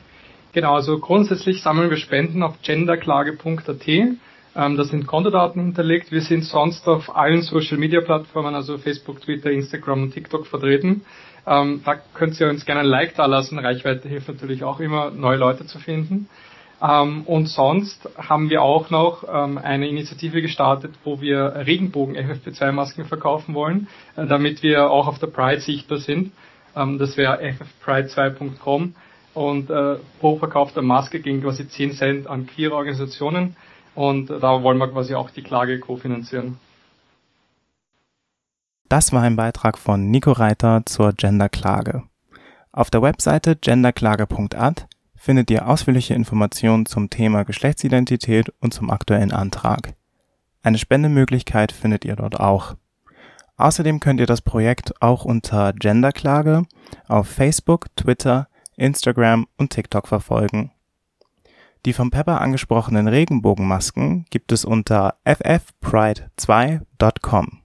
[0.57, 3.87] Genau, also grundsätzlich sammeln wir Spenden auf genderklage.at.
[3.87, 4.17] Ähm,
[4.55, 6.11] da sind Kontodaten hinterlegt.
[6.11, 11.05] Wir sind sonst auf allen Social Media Plattformen, also Facebook, Twitter, Instagram und TikTok vertreten.
[11.45, 13.59] Ähm, da könnt ihr uns gerne ein Like da lassen.
[13.59, 16.27] Reichweite hilft natürlich auch immer, neue Leute zu finden.
[16.81, 23.05] Ähm, und sonst haben wir auch noch ähm, eine Initiative gestartet, wo wir Regenbogen FFP2-Masken
[23.05, 26.31] verkaufen wollen, äh, damit wir auch auf der Pride sichtbar sind.
[26.75, 28.95] Ähm, das wäre ffpride2.com
[29.37, 33.55] und äh, pro verkaufter Maske gehen quasi 10 Cent an queere Organisationen
[33.93, 36.57] und da wollen wir quasi auch die Klage kofinanzieren.
[38.89, 42.03] Das war ein Beitrag von Nico Reiter zur Genderklage.
[42.71, 49.93] Auf der Webseite genderklage.at findet ihr ausführliche Informationen zum Thema Geschlechtsidentität und zum aktuellen Antrag.
[50.63, 52.75] Eine Spendemöglichkeit findet ihr dort auch.
[53.57, 56.63] Außerdem könnt ihr das Projekt auch unter Genderklage
[57.07, 58.47] auf Facebook, Twitter,
[58.77, 60.71] Instagram und TikTok verfolgen.
[61.85, 67.61] Die vom Pepper angesprochenen Regenbogenmasken gibt es unter ffpride2.com.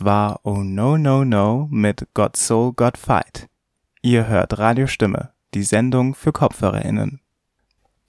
[0.00, 3.50] Das war Oh No No No mit God Soul God Fight.
[4.00, 7.20] Ihr hört Radiostimme, die Sendung für KopfhörerInnen.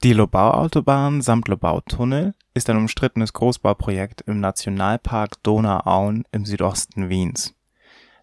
[0.02, 7.56] Die Lobau-Autobahn samt Lobau-Tunnel ist ein umstrittenes Großbauprojekt im Nationalpark Donauauen im Südosten Wiens.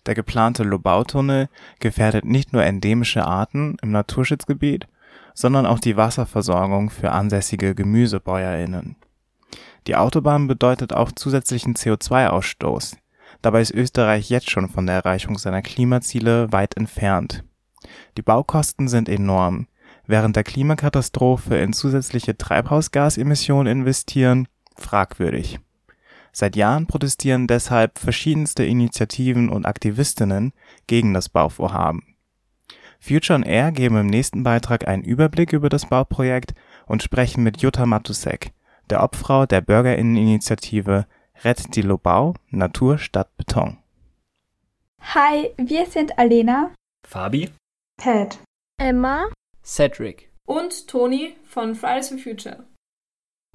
[0.07, 4.89] Der geplante Lobau-Tunnel gefährdet nicht nur endemische Arten im Naturschutzgebiet,
[5.35, 8.97] sondern auch die Wasserversorgung für ansässige GemüsebäuerInnen.
[9.87, 12.97] Die Autobahn bedeutet auch zusätzlichen CO2-Ausstoß.
[13.43, 17.45] Dabei ist Österreich jetzt schon von der Erreichung seiner Klimaziele weit entfernt.
[18.17, 19.69] Die Baukosten sind enorm.
[20.07, 25.61] Während der Klimakatastrophe in zusätzliche Treibhausgasemissionen investieren, fragwürdig.
[26.33, 30.53] Seit Jahren protestieren deshalb verschiedenste Initiativen und Aktivistinnen
[30.87, 32.15] gegen das Bauvorhaben.
[33.01, 36.55] Future on Air geben im nächsten Beitrag einen Überblick über das Bauprojekt
[36.87, 38.53] und sprechen mit Jutta Matusek,
[38.91, 41.07] der Obfrau der Bürgerinneninitiative
[41.45, 43.79] Rett die Lobau Natur statt Beton.
[45.15, 46.75] Hi, wir sind Alena,
[47.07, 47.51] Fabi,
[48.03, 48.39] Ted,
[48.77, 49.29] Emma,
[49.63, 52.65] Cedric und Toni von Fridays for Future.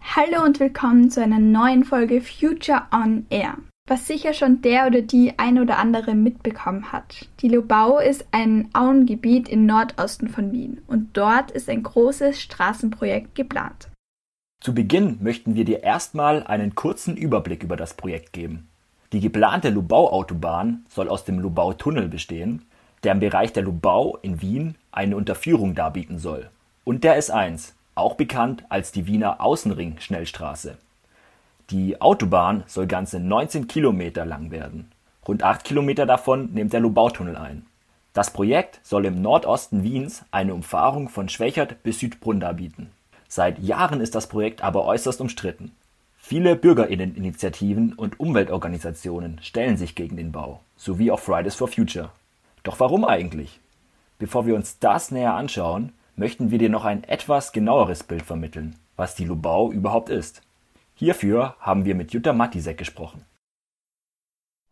[0.01, 3.57] Hallo und willkommen zu einer neuen Folge Future on Air.
[3.89, 7.27] Was sicher schon der oder die ein oder andere mitbekommen hat.
[7.41, 13.36] Die Lobau ist ein Auengebiet im Nordosten von Wien und dort ist ein großes Straßenprojekt
[13.36, 13.89] geplant.
[14.64, 18.70] Zu Beginn möchten wir dir erstmal einen kurzen Überblick über das Projekt geben.
[19.11, 22.61] Die geplante Lubau-Autobahn soll aus dem Lubau-Tunnel bestehen,
[23.03, 26.49] der im Bereich der Lubau in Wien eine Unterführung darbieten soll,
[26.86, 30.78] und der S1, auch bekannt als die Wiener Außenring-Schnellstraße.
[31.70, 34.89] Die Autobahn soll ganze 19 Kilometer lang werden.
[35.28, 37.66] Rund 8 Kilometer davon nimmt der Lubautunnel ein.
[38.14, 42.91] Das Projekt soll im Nordosten Wiens eine Umfahrung von Schwächert bis Südbrunn darbieten.
[43.36, 45.71] Seit Jahren ist das Projekt aber äußerst umstritten.
[46.15, 52.11] Viele Bürgerinneninitiativen und Umweltorganisationen stellen sich gegen den Bau, sowie auch Fridays for Future.
[52.61, 53.59] Doch warum eigentlich?
[54.19, 58.75] Bevor wir uns das näher anschauen, möchten wir dir noch ein etwas genaueres Bild vermitteln,
[58.97, 60.43] was die Lubau überhaupt ist.
[60.93, 63.25] Hierfür haben wir mit Jutta Matisek gesprochen.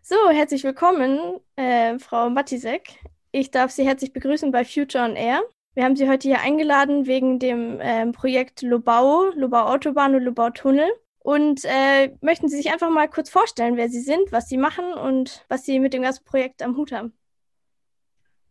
[0.03, 2.99] So, herzlich willkommen, äh, Frau Matisek.
[3.31, 5.41] Ich darf Sie herzlich begrüßen bei Future on Air.
[5.73, 10.49] Wir haben Sie heute hier eingeladen wegen dem äh, Projekt Lobau, Lobau Autobahn und Lobau
[10.49, 10.89] Tunnel.
[11.19, 14.93] Und äh, möchten Sie sich einfach mal kurz vorstellen, wer Sie sind, was Sie machen
[14.93, 17.13] und was Sie mit dem ganzen Projekt am Hut haben?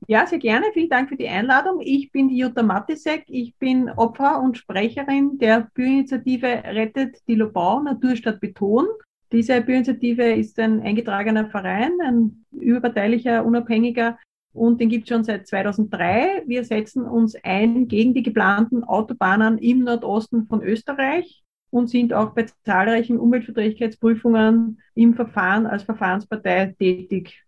[0.06, 0.66] Ja, sehr gerne.
[0.72, 1.80] Vielen Dank für die Einladung.
[1.82, 3.24] Ich bin die Jutta Matisek.
[3.26, 8.86] Ich bin Opfer und Sprecherin der Bürgerinitiative Rettet die Lobau Naturstadt Beton.
[9.30, 14.18] Diese Bürgerinitiative ist ein eingetragener Verein, ein überparteilicher, unabhängiger
[14.52, 16.42] und den gibt es schon seit 2003.
[16.46, 22.30] Wir setzen uns ein gegen die geplanten Autobahnen im Nordosten von Österreich und sind auch
[22.30, 27.42] bei zahlreichen Umweltverträglichkeitsprüfungen im Verfahren als Verfahrenspartei tätig.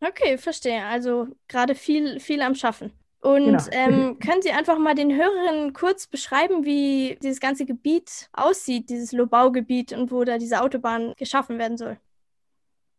[0.00, 0.84] Okay, verstehe.
[0.84, 2.92] Also gerade viel, viel am Schaffen.
[3.20, 3.64] Und Genau.
[3.72, 9.12] ähm, können Sie einfach mal den Hörerinnen kurz beschreiben, wie dieses ganze Gebiet aussieht, dieses
[9.12, 11.96] Lobaugebiet und wo da diese Autobahn geschaffen werden soll?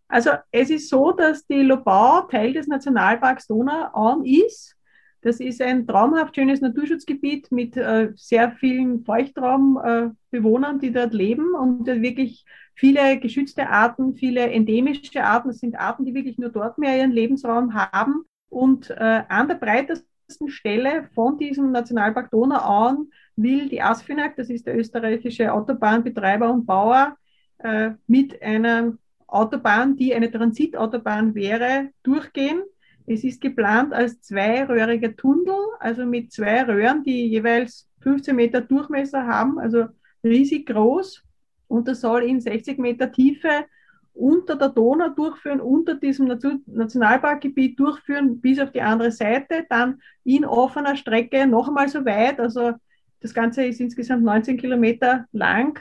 [0.07, 4.75] Also es ist so, dass die Lobau Teil des Nationalparks Donauauen ist.
[5.21, 11.53] Das ist ein traumhaft schönes Naturschutzgebiet mit äh, sehr vielen Feuchtraumbewohnern, äh, die dort leben
[11.55, 12.45] und äh, wirklich
[12.75, 15.49] viele geschützte Arten, viele endemische Arten.
[15.49, 18.23] Das sind Arten, die wirklich nur dort mehr ihren Lebensraum haben.
[18.49, 24.67] Und äh, an der breitesten Stelle von diesem Nationalpark Donauauen will die ASFINAG, das ist
[24.67, 27.17] der österreichische Autobahnbetreiber und Bauer,
[27.57, 28.93] äh, mit einer
[29.27, 32.63] Autobahn, die eine Transitautobahn wäre, durchgehen.
[33.05, 39.25] Es ist geplant als zweiröhriger Tunnel, also mit zwei Röhren, die jeweils 15 Meter Durchmesser
[39.25, 39.85] haben, also
[40.23, 41.23] riesig groß.
[41.67, 43.65] Und das soll in 60 Meter Tiefe
[44.13, 46.27] unter der Donau durchführen, unter diesem
[46.65, 52.39] Nationalparkgebiet durchführen, bis auf die andere Seite, dann in offener Strecke noch einmal so weit.
[52.39, 52.73] Also
[53.19, 55.79] das Ganze ist insgesamt 19 Kilometer lang,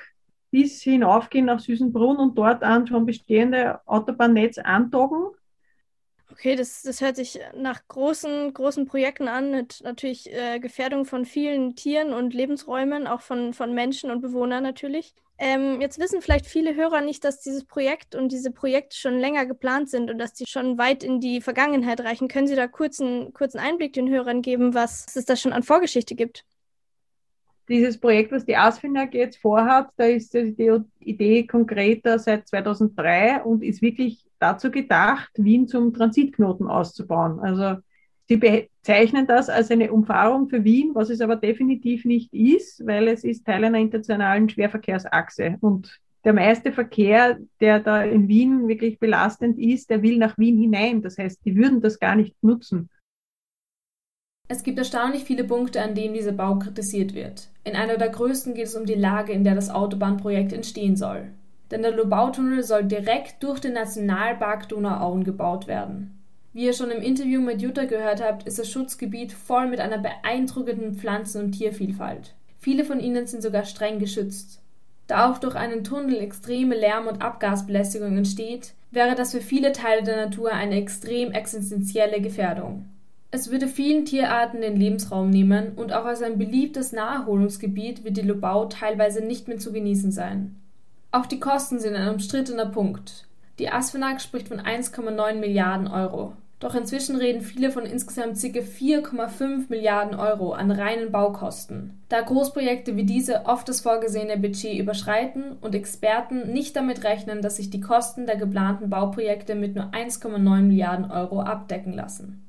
[0.56, 5.26] bis hinaufgehen nach Süßenbrunn und dort an schon bestehende Autobahnnetz andocken.
[6.32, 11.26] Okay, das, das hört sich nach großen, großen Projekten an, mit natürlich äh, Gefährdung von
[11.26, 15.14] vielen Tieren und Lebensräumen, auch von, von Menschen und Bewohnern natürlich.
[15.36, 19.44] Ähm, jetzt wissen vielleicht viele Hörer nicht, dass dieses Projekt und diese Projekte schon länger
[19.44, 22.28] geplant sind und dass die schon weit in die Vergangenheit reichen.
[22.28, 25.64] Können Sie da kurz einen kurzen Einblick den Hörern geben, was es da schon an
[25.64, 26.46] Vorgeschichte gibt?
[27.68, 33.64] Dieses Projekt, was die ASFINAG jetzt vorhat, da ist die Idee konkreter seit 2003 und
[33.64, 37.40] ist wirklich dazu gedacht, Wien zum Transitknoten auszubauen.
[37.40, 37.80] Also
[38.28, 43.08] sie bezeichnen das als eine Umfahrung für Wien, was es aber definitiv nicht ist, weil
[43.08, 48.98] es ist Teil einer internationalen Schwerverkehrsachse und der meiste Verkehr, der da in Wien wirklich
[48.98, 51.00] belastend ist, der will nach Wien hinein.
[51.00, 52.90] Das heißt, die würden das gar nicht nutzen.
[54.48, 57.48] Es gibt erstaunlich viele Punkte, an denen dieser Bau kritisiert wird.
[57.64, 61.28] In einer der größten geht es um die Lage, in der das Autobahnprojekt entstehen soll.
[61.72, 66.16] Denn der Lobautunnel soll direkt durch den Nationalpark Donauauen gebaut werden.
[66.52, 69.98] Wie ihr schon im Interview mit Jutta gehört habt, ist das Schutzgebiet voll mit einer
[69.98, 72.34] beeindruckenden Pflanzen- und Tiervielfalt.
[72.60, 74.62] Viele von ihnen sind sogar streng geschützt.
[75.08, 80.02] Da auch durch einen Tunnel extreme Lärm- und Abgasbelästigung entsteht, wäre das für viele Teile
[80.02, 82.86] der Natur eine extrem existenzielle Gefährdung.
[83.30, 88.22] Es würde vielen Tierarten den Lebensraum nehmen und auch als ein beliebtes Naherholungsgebiet wird die
[88.22, 90.56] Lobau teilweise nicht mehr zu genießen sein.
[91.10, 93.26] Auch die Kosten sind ein umstrittener Punkt.
[93.58, 96.34] Die ASFINAG spricht von 1,9 Milliarden Euro.
[96.58, 98.46] Doch inzwischen reden viele von insgesamt ca.
[98.48, 102.00] 4,5 Milliarden Euro an reinen Baukosten.
[102.08, 107.56] Da Großprojekte wie diese oft das vorgesehene Budget überschreiten und Experten nicht damit rechnen, dass
[107.56, 112.45] sich die Kosten der geplanten Bauprojekte mit nur 1,9 Milliarden Euro abdecken lassen.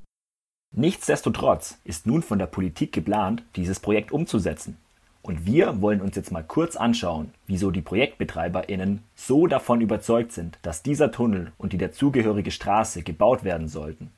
[0.72, 4.78] Nichtsdestotrotz ist nun von der Politik geplant, dieses Projekt umzusetzen.
[5.22, 10.58] Und wir wollen uns jetzt mal kurz anschauen, wieso die ProjektbetreiberInnen so davon überzeugt sind,
[10.62, 14.12] dass dieser Tunnel und die dazugehörige Straße gebaut werden sollten.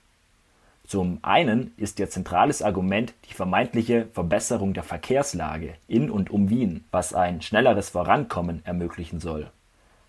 [0.86, 6.84] Zum einen ist ihr zentrales Argument die vermeintliche Verbesserung der Verkehrslage in und um Wien,
[6.92, 9.50] was ein schnelleres Vorankommen ermöglichen soll.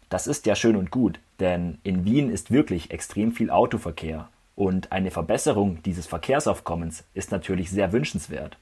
[0.08, 4.28] Das ist ja schön und gut, denn in Wien ist wirklich extrem viel Autoverkehr
[4.60, 8.58] und eine Verbesserung dieses Verkehrsaufkommens ist natürlich sehr wünschenswert.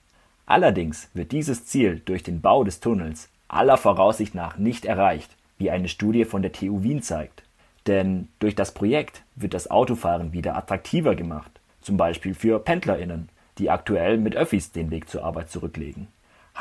[0.47, 5.29] Allerdings wird dieses Ziel durch den Bau des Tunnels aller Voraussicht nach nicht erreicht,
[5.59, 7.43] wie eine Studie von der TU Wien zeigt.
[7.89, 13.29] Denn durch das Projekt wird das Autofahren wieder attraktiver gemacht, zum Beispiel für PendlerInnen,
[13.59, 16.07] die aktuell mit Öffis den Weg zur Arbeit zurücklegen.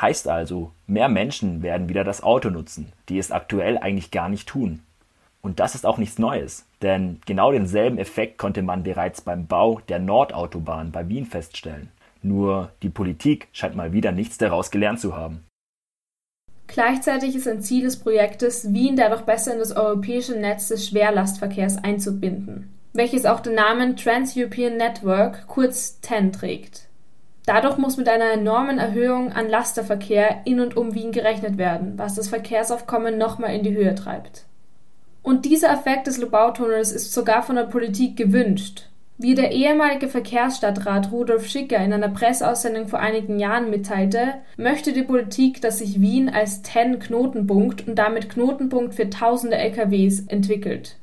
[0.00, 4.48] Heißt also, mehr Menschen werden wieder das Auto nutzen, die es aktuell eigentlich gar nicht
[4.48, 4.80] tun.
[5.40, 9.80] Und das ist auch nichts Neues, denn genau denselben Effekt konnte man bereits beim Bau
[9.88, 11.90] der Nordautobahn bei Wien feststellen.
[12.22, 15.44] Nur die Politik scheint mal wieder nichts daraus gelernt zu haben.
[16.66, 21.82] Gleichzeitig ist ein Ziel des Projektes, Wien dadurch besser in das europäische Netz des Schwerlastverkehrs
[21.82, 26.88] einzubinden, welches auch den Namen Trans-European Network, kurz TEN, trägt.
[27.46, 32.16] Dadurch muss mit einer enormen Erhöhung an Lasterverkehr in und um Wien gerechnet werden, was
[32.16, 34.44] das Verkehrsaufkommen nochmal in die Höhe treibt.
[35.28, 38.86] Und dieser Effekt des Lobautunnels ist sogar von der Politik gewünscht.
[39.18, 45.02] Wie der ehemalige Verkehrsstadtrat Rudolf Schicker in einer Presseaussendung vor einigen Jahren mitteilte, möchte die
[45.02, 50.96] Politik, dass sich Wien als TEN-Knotenpunkt und damit Knotenpunkt für tausende LKWs entwickelt.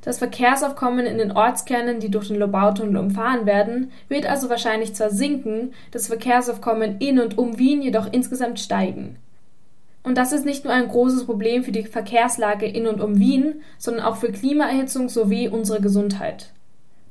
[0.00, 5.10] Das Verkehrsaufkommen in den Ortskernen, die durch den Lobautunnel umfahren werden, wird also wahrscheinlich zwar
[5.10, 9.18] sinken, das Verkehrsaufkommen in und um Wien jedoch insgesamt steigen.
[10.06, 13.62] Und das ist nicht nur ein großes Problem für die Verkehrslage in und um Wien,
[13.76, 16.52] sondern auch für Klimaerhitzung sowie unsere Gesundheit.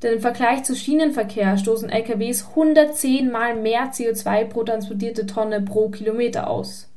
[0.02, 5.89] Denn im Vergleich zu Schienenverkehr stoßen LKWs 110 mal mehr CO2 pro transportierte Tonne pro
[5.89, 6.88] Kilometer aus.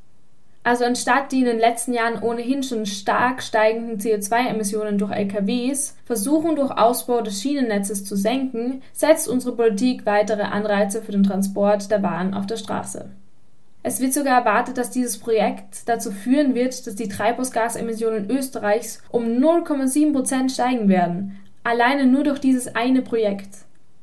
[0.62, 6.54] Also anstatt die in den letzten Jahren ohnehin schon stark steigenden CO2-Emissionen durch LKWs versuchen
[6.54, 12.04] durch Ausbau des Schienennetzes zu senken, setzt unsere Politik weitere Anreize für den Transport der
[12.04, 13.10] Waren auf der Straße.
[13.88, 19.24] Es wird sogar erwartet, dass dieses Projekt dazu führen wird, dass die Treibhausgasemissionen Österreichs um
[19.24, 21.38] 0,7 Prozent steigen werden.
[21.64, 23.48] Alleine nur durch dieses eine Projekt.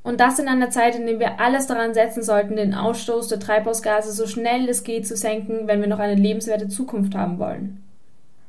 [0.02, 3.40] Und das in einer Zeit, in der wir alles daran setzen sollten, den Ausstoß der
[3.40, 7.85] Treibhausgase so schnell es geht zu senken, wenn wir noch eine lebenswerte Zukunft haben wollen.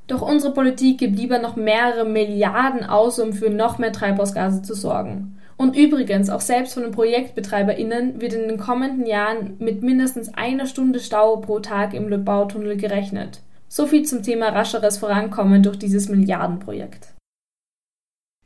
[0.06, 4.74] Doch unsere Politik gibt lieber noch mehrere Milliarden aus, um für noch mehr Treibhausgase zu
[4.74, 5.38] sorgen.
[5.56, 10.66] Und übrigens, auch selbst von den ProjektbetreiberInnen wird in den kommenden Jahren mit mindestens einer
[10.66, 13.40] Stunde Stau pro Tag im Lübbautunnel gerechnet.
[13.68, 17.14] So viel zum Thema rascheres Vorankommen durch dieses Milliardenprojekt.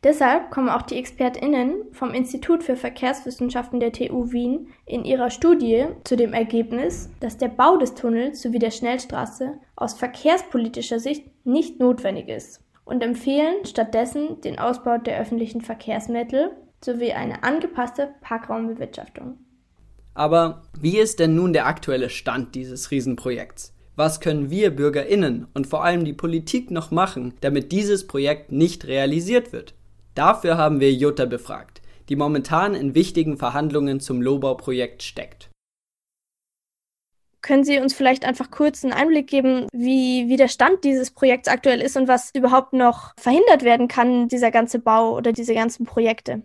[0.03, 5.89] Deshalb kommen auch die ExpertInnen vom Institut für Verkehrswissenschaften der TU Wien in ihrer Studie
[6.05, 11.81] zu dem Ergebnis, dass der Bau des Tunnels sowie der Schnellstraße aus verkehrspolitischer Sicht nicht
[11.81, 16.51] notwendig ist und empfehlen stattdessen den Ausbau der öffentlichen Verkehrsmittel
[16.85, 19.39] sowie eine angepasste Parkraumbewirtschaftung.
[20.15, 23.75] Aber wie ist denn nun der aktuelle Stand dieses Riesenprojekts?
[23.97, 28.87] Was können wir Bürgerinnen und vor allem die Politik noch machen, damit dieses Projekt nicht
[28.87, 29.75] realisiert wird?
[30.15, 35.50] Dafür haben wir Jutta befragt, die momentan in wichtigen Verhandlungen zum Lobau-Projekt steckt.
[37.43, 41.49] Können Sie uns vielleicht einfach kurz einen Einblick geben, wie, wie der Stand dieses Projekts
[41.49, 45.87] aktuell ist und was überhaupt noch verhindert werden kann, dieser ganze Bau oder diese ganzen
[45.87, 46.43] Projekte?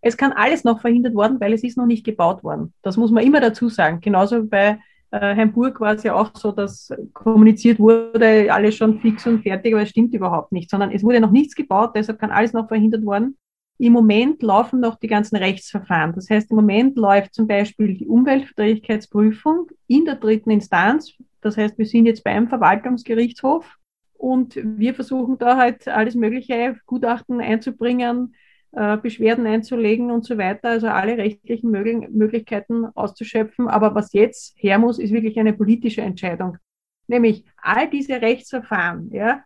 [0.00, 2.72] Es kann alles noch verhindert worden, weil es ist noch nicht gebaut worden.
[2.82, 4.00] Das muss man immer dazu sagen.
[4.00, 4.78] Genauso bei
[5.10, 9.74] äh, Hamburg war es ja auch so, dass kommuniziert wurde, alles schon fix und fertig,
[9.74, 12.68] aber es stimmt überhaupt nicht, sondern es wurde noch nichts gebaut, deshalb kann alles noch
[12.68, 13.36] verhindert worden.
[13.80, 16.12] Im Moment laufen noch die ganzen Rechtsverfahren.
[16.14, 21.14] Das heißt, im Moment läuft zum Beispiel die Umweltverträglichkeitsprüfung in der dritten Instanz.
[21.40, 23.78] Das heißt, wir sind jetzt beim Verwaltungsgerichtshof
[24.18, 28.34] und wir versuchen da halt alles mögliche Gutachten einzubringen,
[28.72, 33.66] äh, Beschwerden einzulegen und so weiter, also alle rechtlichen Möglichkeiten auszuschöpfen.
[33.66, 36.58] Aber was jetzt her muss, ist wirklich eine politische Entscheidung.
[37.06, 39.42] Nämlich all diese Rechtsverfahren ja,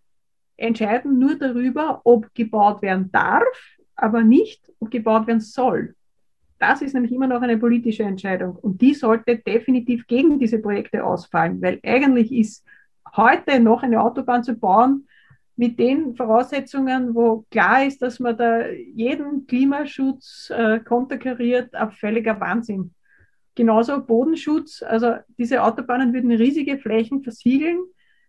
[0.57, 3.45] entscheiden nur darüber, ob gebaut werden darf,
[3.97, 5.95] aber nicht, gebaut werden soll.
[6.59, 11.05] Das ist nämlich immer noch eine politische Entscheidung und die sollte definitiv gegen diese Projekte
[11.05, 12.65] ausfallen, weil eigentlich ist
[13.17, 15.07] heute noch eine Autobahn zu bauen,
[15.57, 22.41] mit den Voraussetzungen, wo klar ist, dass man da jeden Klimaschutz äh, konterkariert, ein völliger
[22.41, 22.93] Wahnsinn.
[23.55, 27.79] Genauso Bodenschutz, also diese Autobahnen würden riesige Flächen versiegeln,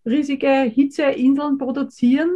[0.05, 2.29] riesige Hitzeinseln produzieren.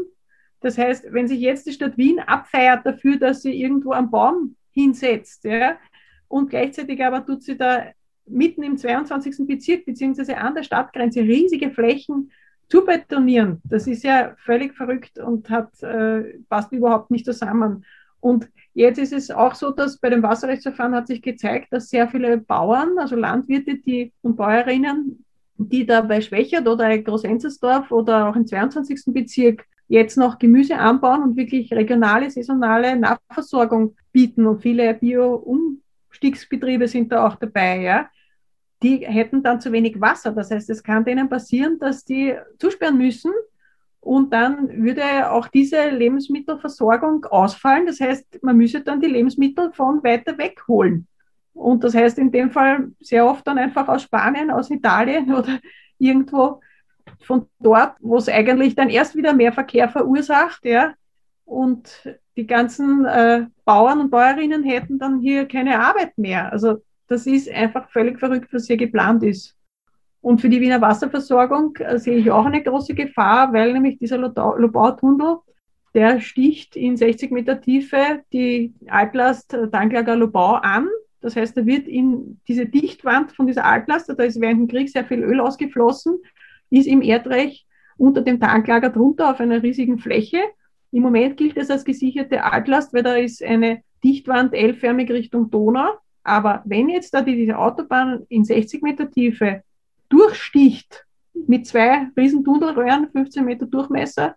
[0.62, 4.55] Das heißt, wenn sich jetzt die Stadt Wien abfeiert dafür, dass sie irgendwo einen Baum
[4.72, 5.78] hinsetzt, ja,
[6.28, 7.88] und gleichzeitig aber tut sie da
[8.26, 9.47] mitten im 22.
[9.47, 12.32] Bezirk beziehungsweise an der Stadtgrenze riesige Flächen
[12.68, 17.84] zu betonieren, das ist ja völlig verrückt und hat, äh, passt überhaupt nicht zusammen.
[18.20, 22.07] Und jetzt ist es auch so, dass bei dem Wasserrechtsverfahren hat sich gezeigt, dass sehr
[22.07, 25.26] viele Bauern, also Landwirte die, und Bäuerinnen,
[25.57, 29.01] die da bei Schwächert oder Großenzersdorf oder auch im 22.
[29.07, 34.48] Bezirk jetzt noch Gemüse anbauen und wirklich regionale, saisonale Nachversorgung bieten.
[34.48, 37.82] Und viele Bio-Umstiegsbetriebe sind da auch dabei.
[37.82, 38.10] Ja
[38.82, 40.32] die hätten dann zu wenig Wasser.
[40.32, 43.32] Das heißt, es kann denen passieren, dass die zusperren müssen
[44.00, 47.86] und dann würde auch diese Lebensmittelversorgung ausfallen.
[47.86, 51.08] Das heißt, man müsse dann die Lebensmittel von weiter weg holen.
[51.54, 55.60] Und das heißt in dem Fall sehr oft dann einfach aus Spanien, aus Italien oder
[55.98, 56.62] irgendwo
[57.22, 60.93] von dort, wo es eigentlich dann erst wieder mehr Verkehr verursacht, ja.
[61.45, 62.07] Und
[62.38, 66.51] die ganzen äh, Bauern und Bäuerinnen hätten dann hier keine Arbeit mehr.
[66.51, 69.55] Also das ist einfach völlig verrückt, was hier geplant ist.
[70.22, 74.18] Und für die Wiener Wasserversorgung äh, sehe ich auch eine große Gefahr, weil nämlich dieser
[74.18, 75.38] Lobau-Tunnel,
[75.93, 80.88] der sticht in 60 Meter Tiefe die Altlast Tanklager Lobau an.
[81.22, 84.89] Das heißt, da wird in diese Dichtwand von dieser Altlast, da ist während dem Krieg
[84.89, 86.20] sehr viel Öl ausgeflossen,
[86.70, 87.65] ist im Erdreich
[87.97, 90.39] unter dem Tanklager drunter auf einer riesigen Fläche.
[90.91, 95.97] Im Moment gilt es als gesicherte Altlast, weil da ist eine Dichtwand L-förmig Richtung Donau.
[96.24, 99.63] Aber wenn jetzt da diese Autobahn in 60 Meter Tiefe
[100.09, 101.05] durchsticht
[101.47, 104.36] mit zwei riesen Tunnelröhren, 15 Meter Durchmesser,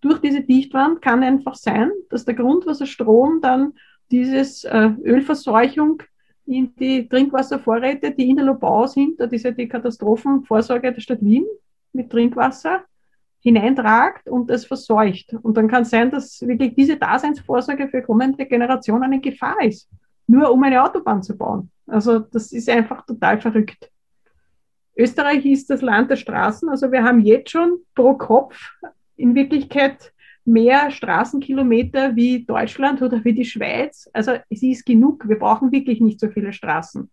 [0.00, 3.74] durch diese Dichtwand kann einfach sein, dass der Grundwasserstrom dann
[4.10, 6.02] dieses äh, Ölverseuchung
[6.48, 11.22] in die Trinkwasservorräte, die in der Lobau sind, das ist ja die Katastrophenvorsorge der Stadt
[11.22, 11.46] Wien
[11.92, 12.84] mit Trinkwasser,
[13.40, 15.34] hineintragt und es verseucht.
[15.42, 19.88] Und dann kann es sein, dass wirklich diese Daseinsvorsorge für kommende Generationen eine Gefahr ist
[20.28, 21.70] nur um eine Autobahn zu bauen.
[21.86, 23.90] Also das ist einfach total verrückt.
[24.96, 26.68] Österreich ist das Land der Straßen.
[26.68, 28.56] Also wir haben jetzt schon pro Kopf
[29.16, 30.12] in Wirklichkeit
[30.48, 34.08] mehr Straßenkilometer wie Deutschland oder wie die Schweiz.
[34.12, 35.28] Also es ist genug.
[35.28, 37.10] Wir brauchen wirklich nicht so viele Straßen.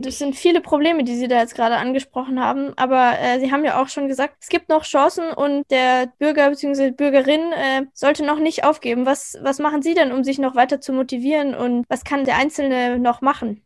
[0.00, 3.64] Das sind viele Probleme, die Sie da jetzt gerade angesprochen haben, aber äh, Sie haben
[3.64, 6.92] ja auch schon gesagt, es gibt noch Chancen und der Bürger bzw.
[6.92, 9.06] Bürgerin äh, sollte noch nicht aufgeben.
[9.06, 12.36] Was, was machen Sie denn, um sich noch weiter zu motivieren und was kann der
[12.36, 13.64] Einzelne noch machen?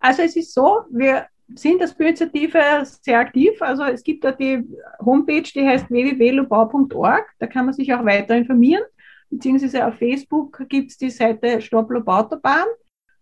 [0.00, 3.60] Also es ist so, wir sind als Bürgerinitiative sehr aktiv.
[3.60, 4.64] Also es gibt da die
[5.04, 7.24] Homepage, die heißt www.lobau.org.
[7.38, 8.82] Da kann man sich auch weiter informieren.
[9.30, 12.66] Beziehungsweise auf Facebook gibt es die Seite Stopp Lobautobahn.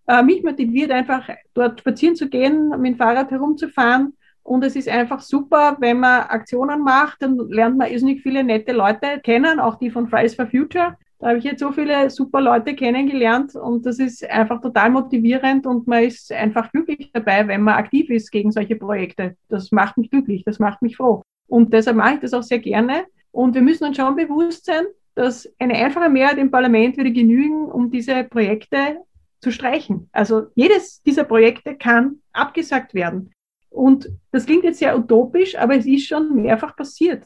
[0.07, 4.15] Äh, mich motiviert einfach, dort spazieren zu gehen, mit dem Fahrrad herumzufahren.
[4.43, 8.73] Und es ist einfach super, wenn man Aktionen macht, dann lernt man irrsinnig viele nette
[8.73, 10.97] Leute kennen, auch die von Fridays for Future.
[11.21, 15.67] Da habe ich jetzt so viele super Leute kennengelernt und das ist einfach total motivierend
[15.67, 19.37] und man ist einfach glücklich dabei, wenn man aktiv ist gegen solche Projekte.
[19.49, 21.23] Das macht mich glücklich, das macht mich froh.
[21.49, 23.07] Und deshalb mache ich das auch sehr gerne.
[23.33, 24.85] Und wir müssen uns schon bewusst sein,
[25.17, 28.99] dass eine einfache Mehrheit im Parlament würde genügen, um diese Projekte
[29.41, 30.09] zu streichen.
[30.13, 33.33] Also jedes dieser Projekte kann abgesagt werden.
[33.71, 37.25] Und das klingt jetzt sehr utopisch, aber es ist schon mehrfach passiert.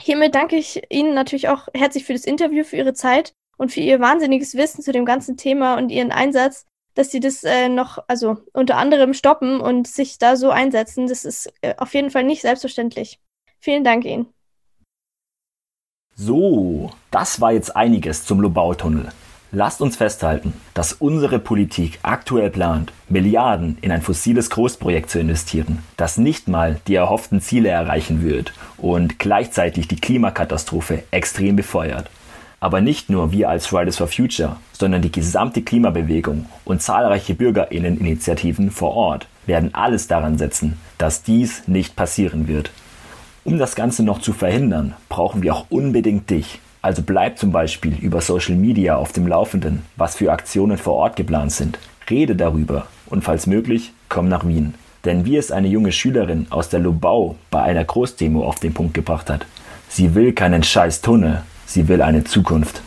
[0.00, 3.80] Hiermit danke ich Ihnen natürlich auch herzlich für das Interview, für Ihre Zeit und für
[3.80, 7.98] Ihr wahnsinniges Wissen zu dem ganzen Thema und Ihren Einsatz, dass Sie das äh, noch,
[8.08, 11.08] also unter anderem stoppen und sich da so einsetzen.
[11.08, 13.20] Das ist äh, auf jeden Fall nicht selbstverständlich.
[13.60, 14.32] Vielen Dank Ihnen.
[16.14, 19.12] So, das war jetzt einiges zum Lobautunnel.
[19.50, 25.78] Lasst uns festhalten, dass unsere Politik aktuell plant, Milliarden in ein fossiles Großprojekt zu investieren,
[25.96, 32.10] das nicht mal die erhofften Ziele erreichen wird und gleichzeitig die Klimakatastrophe extrem befeuert.
[32.60, 38.70] Aber nicht nur wir als Fridays for Future, sondern die gesamte Klimabewegung und zahlreiche Bürgerinneninitiativen
[38.70, 42.70] vor Ort werden alles daran setzen, dass dies nicht passieren wird.
[43.44, 47.96] Um das Ganze noch zu verhindern, brauchen wir auch unbedingt dich, also bleib zum Beispiel
[47.98, 51.78] über Social Media auf dem Laufenden, was für Aktionen vor Ort geplant sind.
[52.08, 54.74] Rede darüber und falls möglich, komm nach Wien.
[55.04, 58.94] Denn wie es eine junge Schülerin aus der Lobau bei einer Großdemo auf den Punkt
[58.94, 59.46] gebracht hat,
[59.88, 62.82] sie will keinen scheiß Tunnel, sie will eine Zukunft.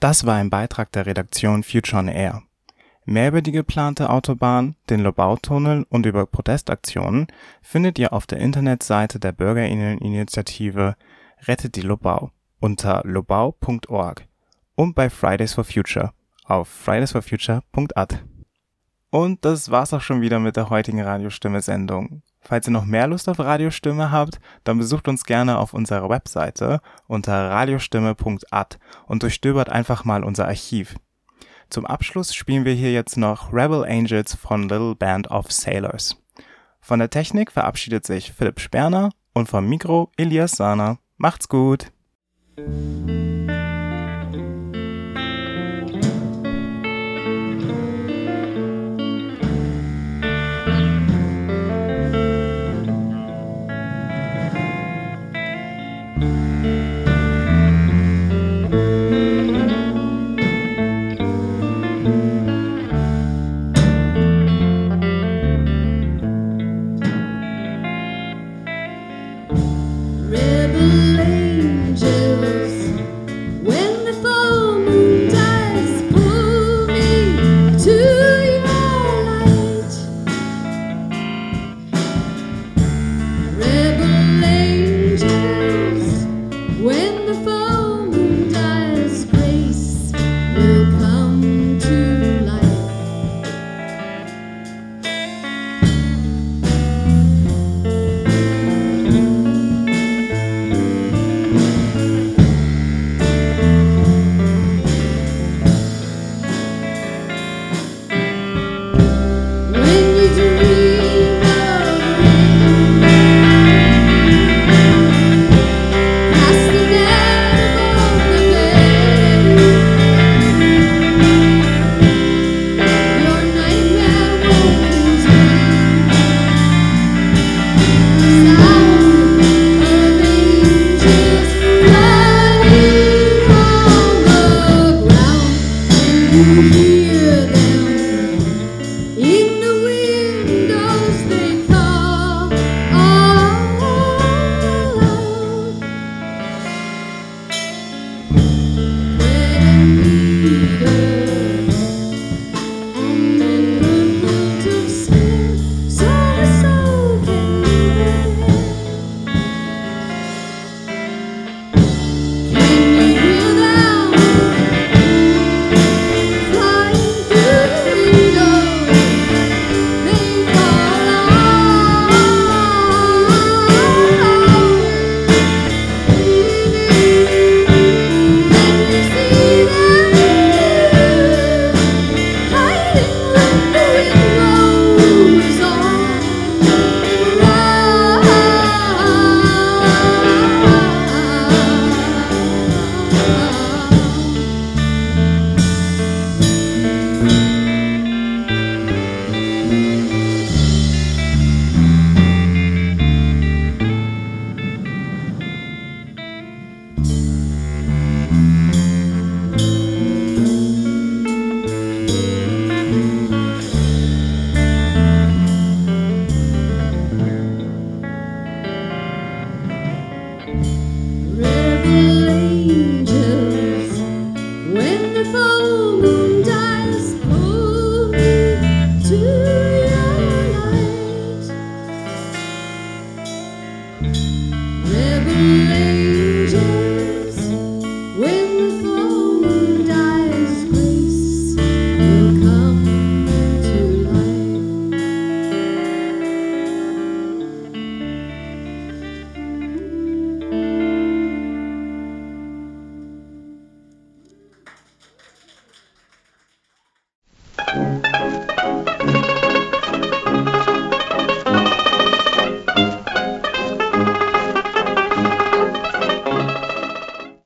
[0.00, 2.42] Das war ein Beitrag der Redaktion Future on Air.
[3.04, 7.26] Mehr über die geplante Autobahn, den Lobautunnel und über Protestaktionen
[7.62, 10.94] findet ihr auf der Internetseite der Bürgerinneninitiative
[11.46, 12.30] Rettet die Lobau
[12.60, 14.26] unter lobau.org
[14.74, 16.12] und bei Fridays for Future
[16.44, 18.24] auf fridaysforfuture.at.
[19.10, 22.22] Und das war's auch schon wieder mit der heutigen Radiostimme-Sendung.
[22.40, 26.80] Falls ihr noch mehr Lust auf Radiostimme habt, dann besucht uns gerne auf unserer Webseite
[27.06, 30.96] unter radiostimme.at und durchstöbert einfach mal unser Archiv.
[31.70, 36.16] Zum Abschluss spielen wir hier jetzt noch Rebel Angels von Little Band of Sailors.
[36.80, 40.98] Von der Technik verabschiedet sich Philipp Sperner und vom Mikro Elias Sahner.
[41.20, 41.90] Macht's gut.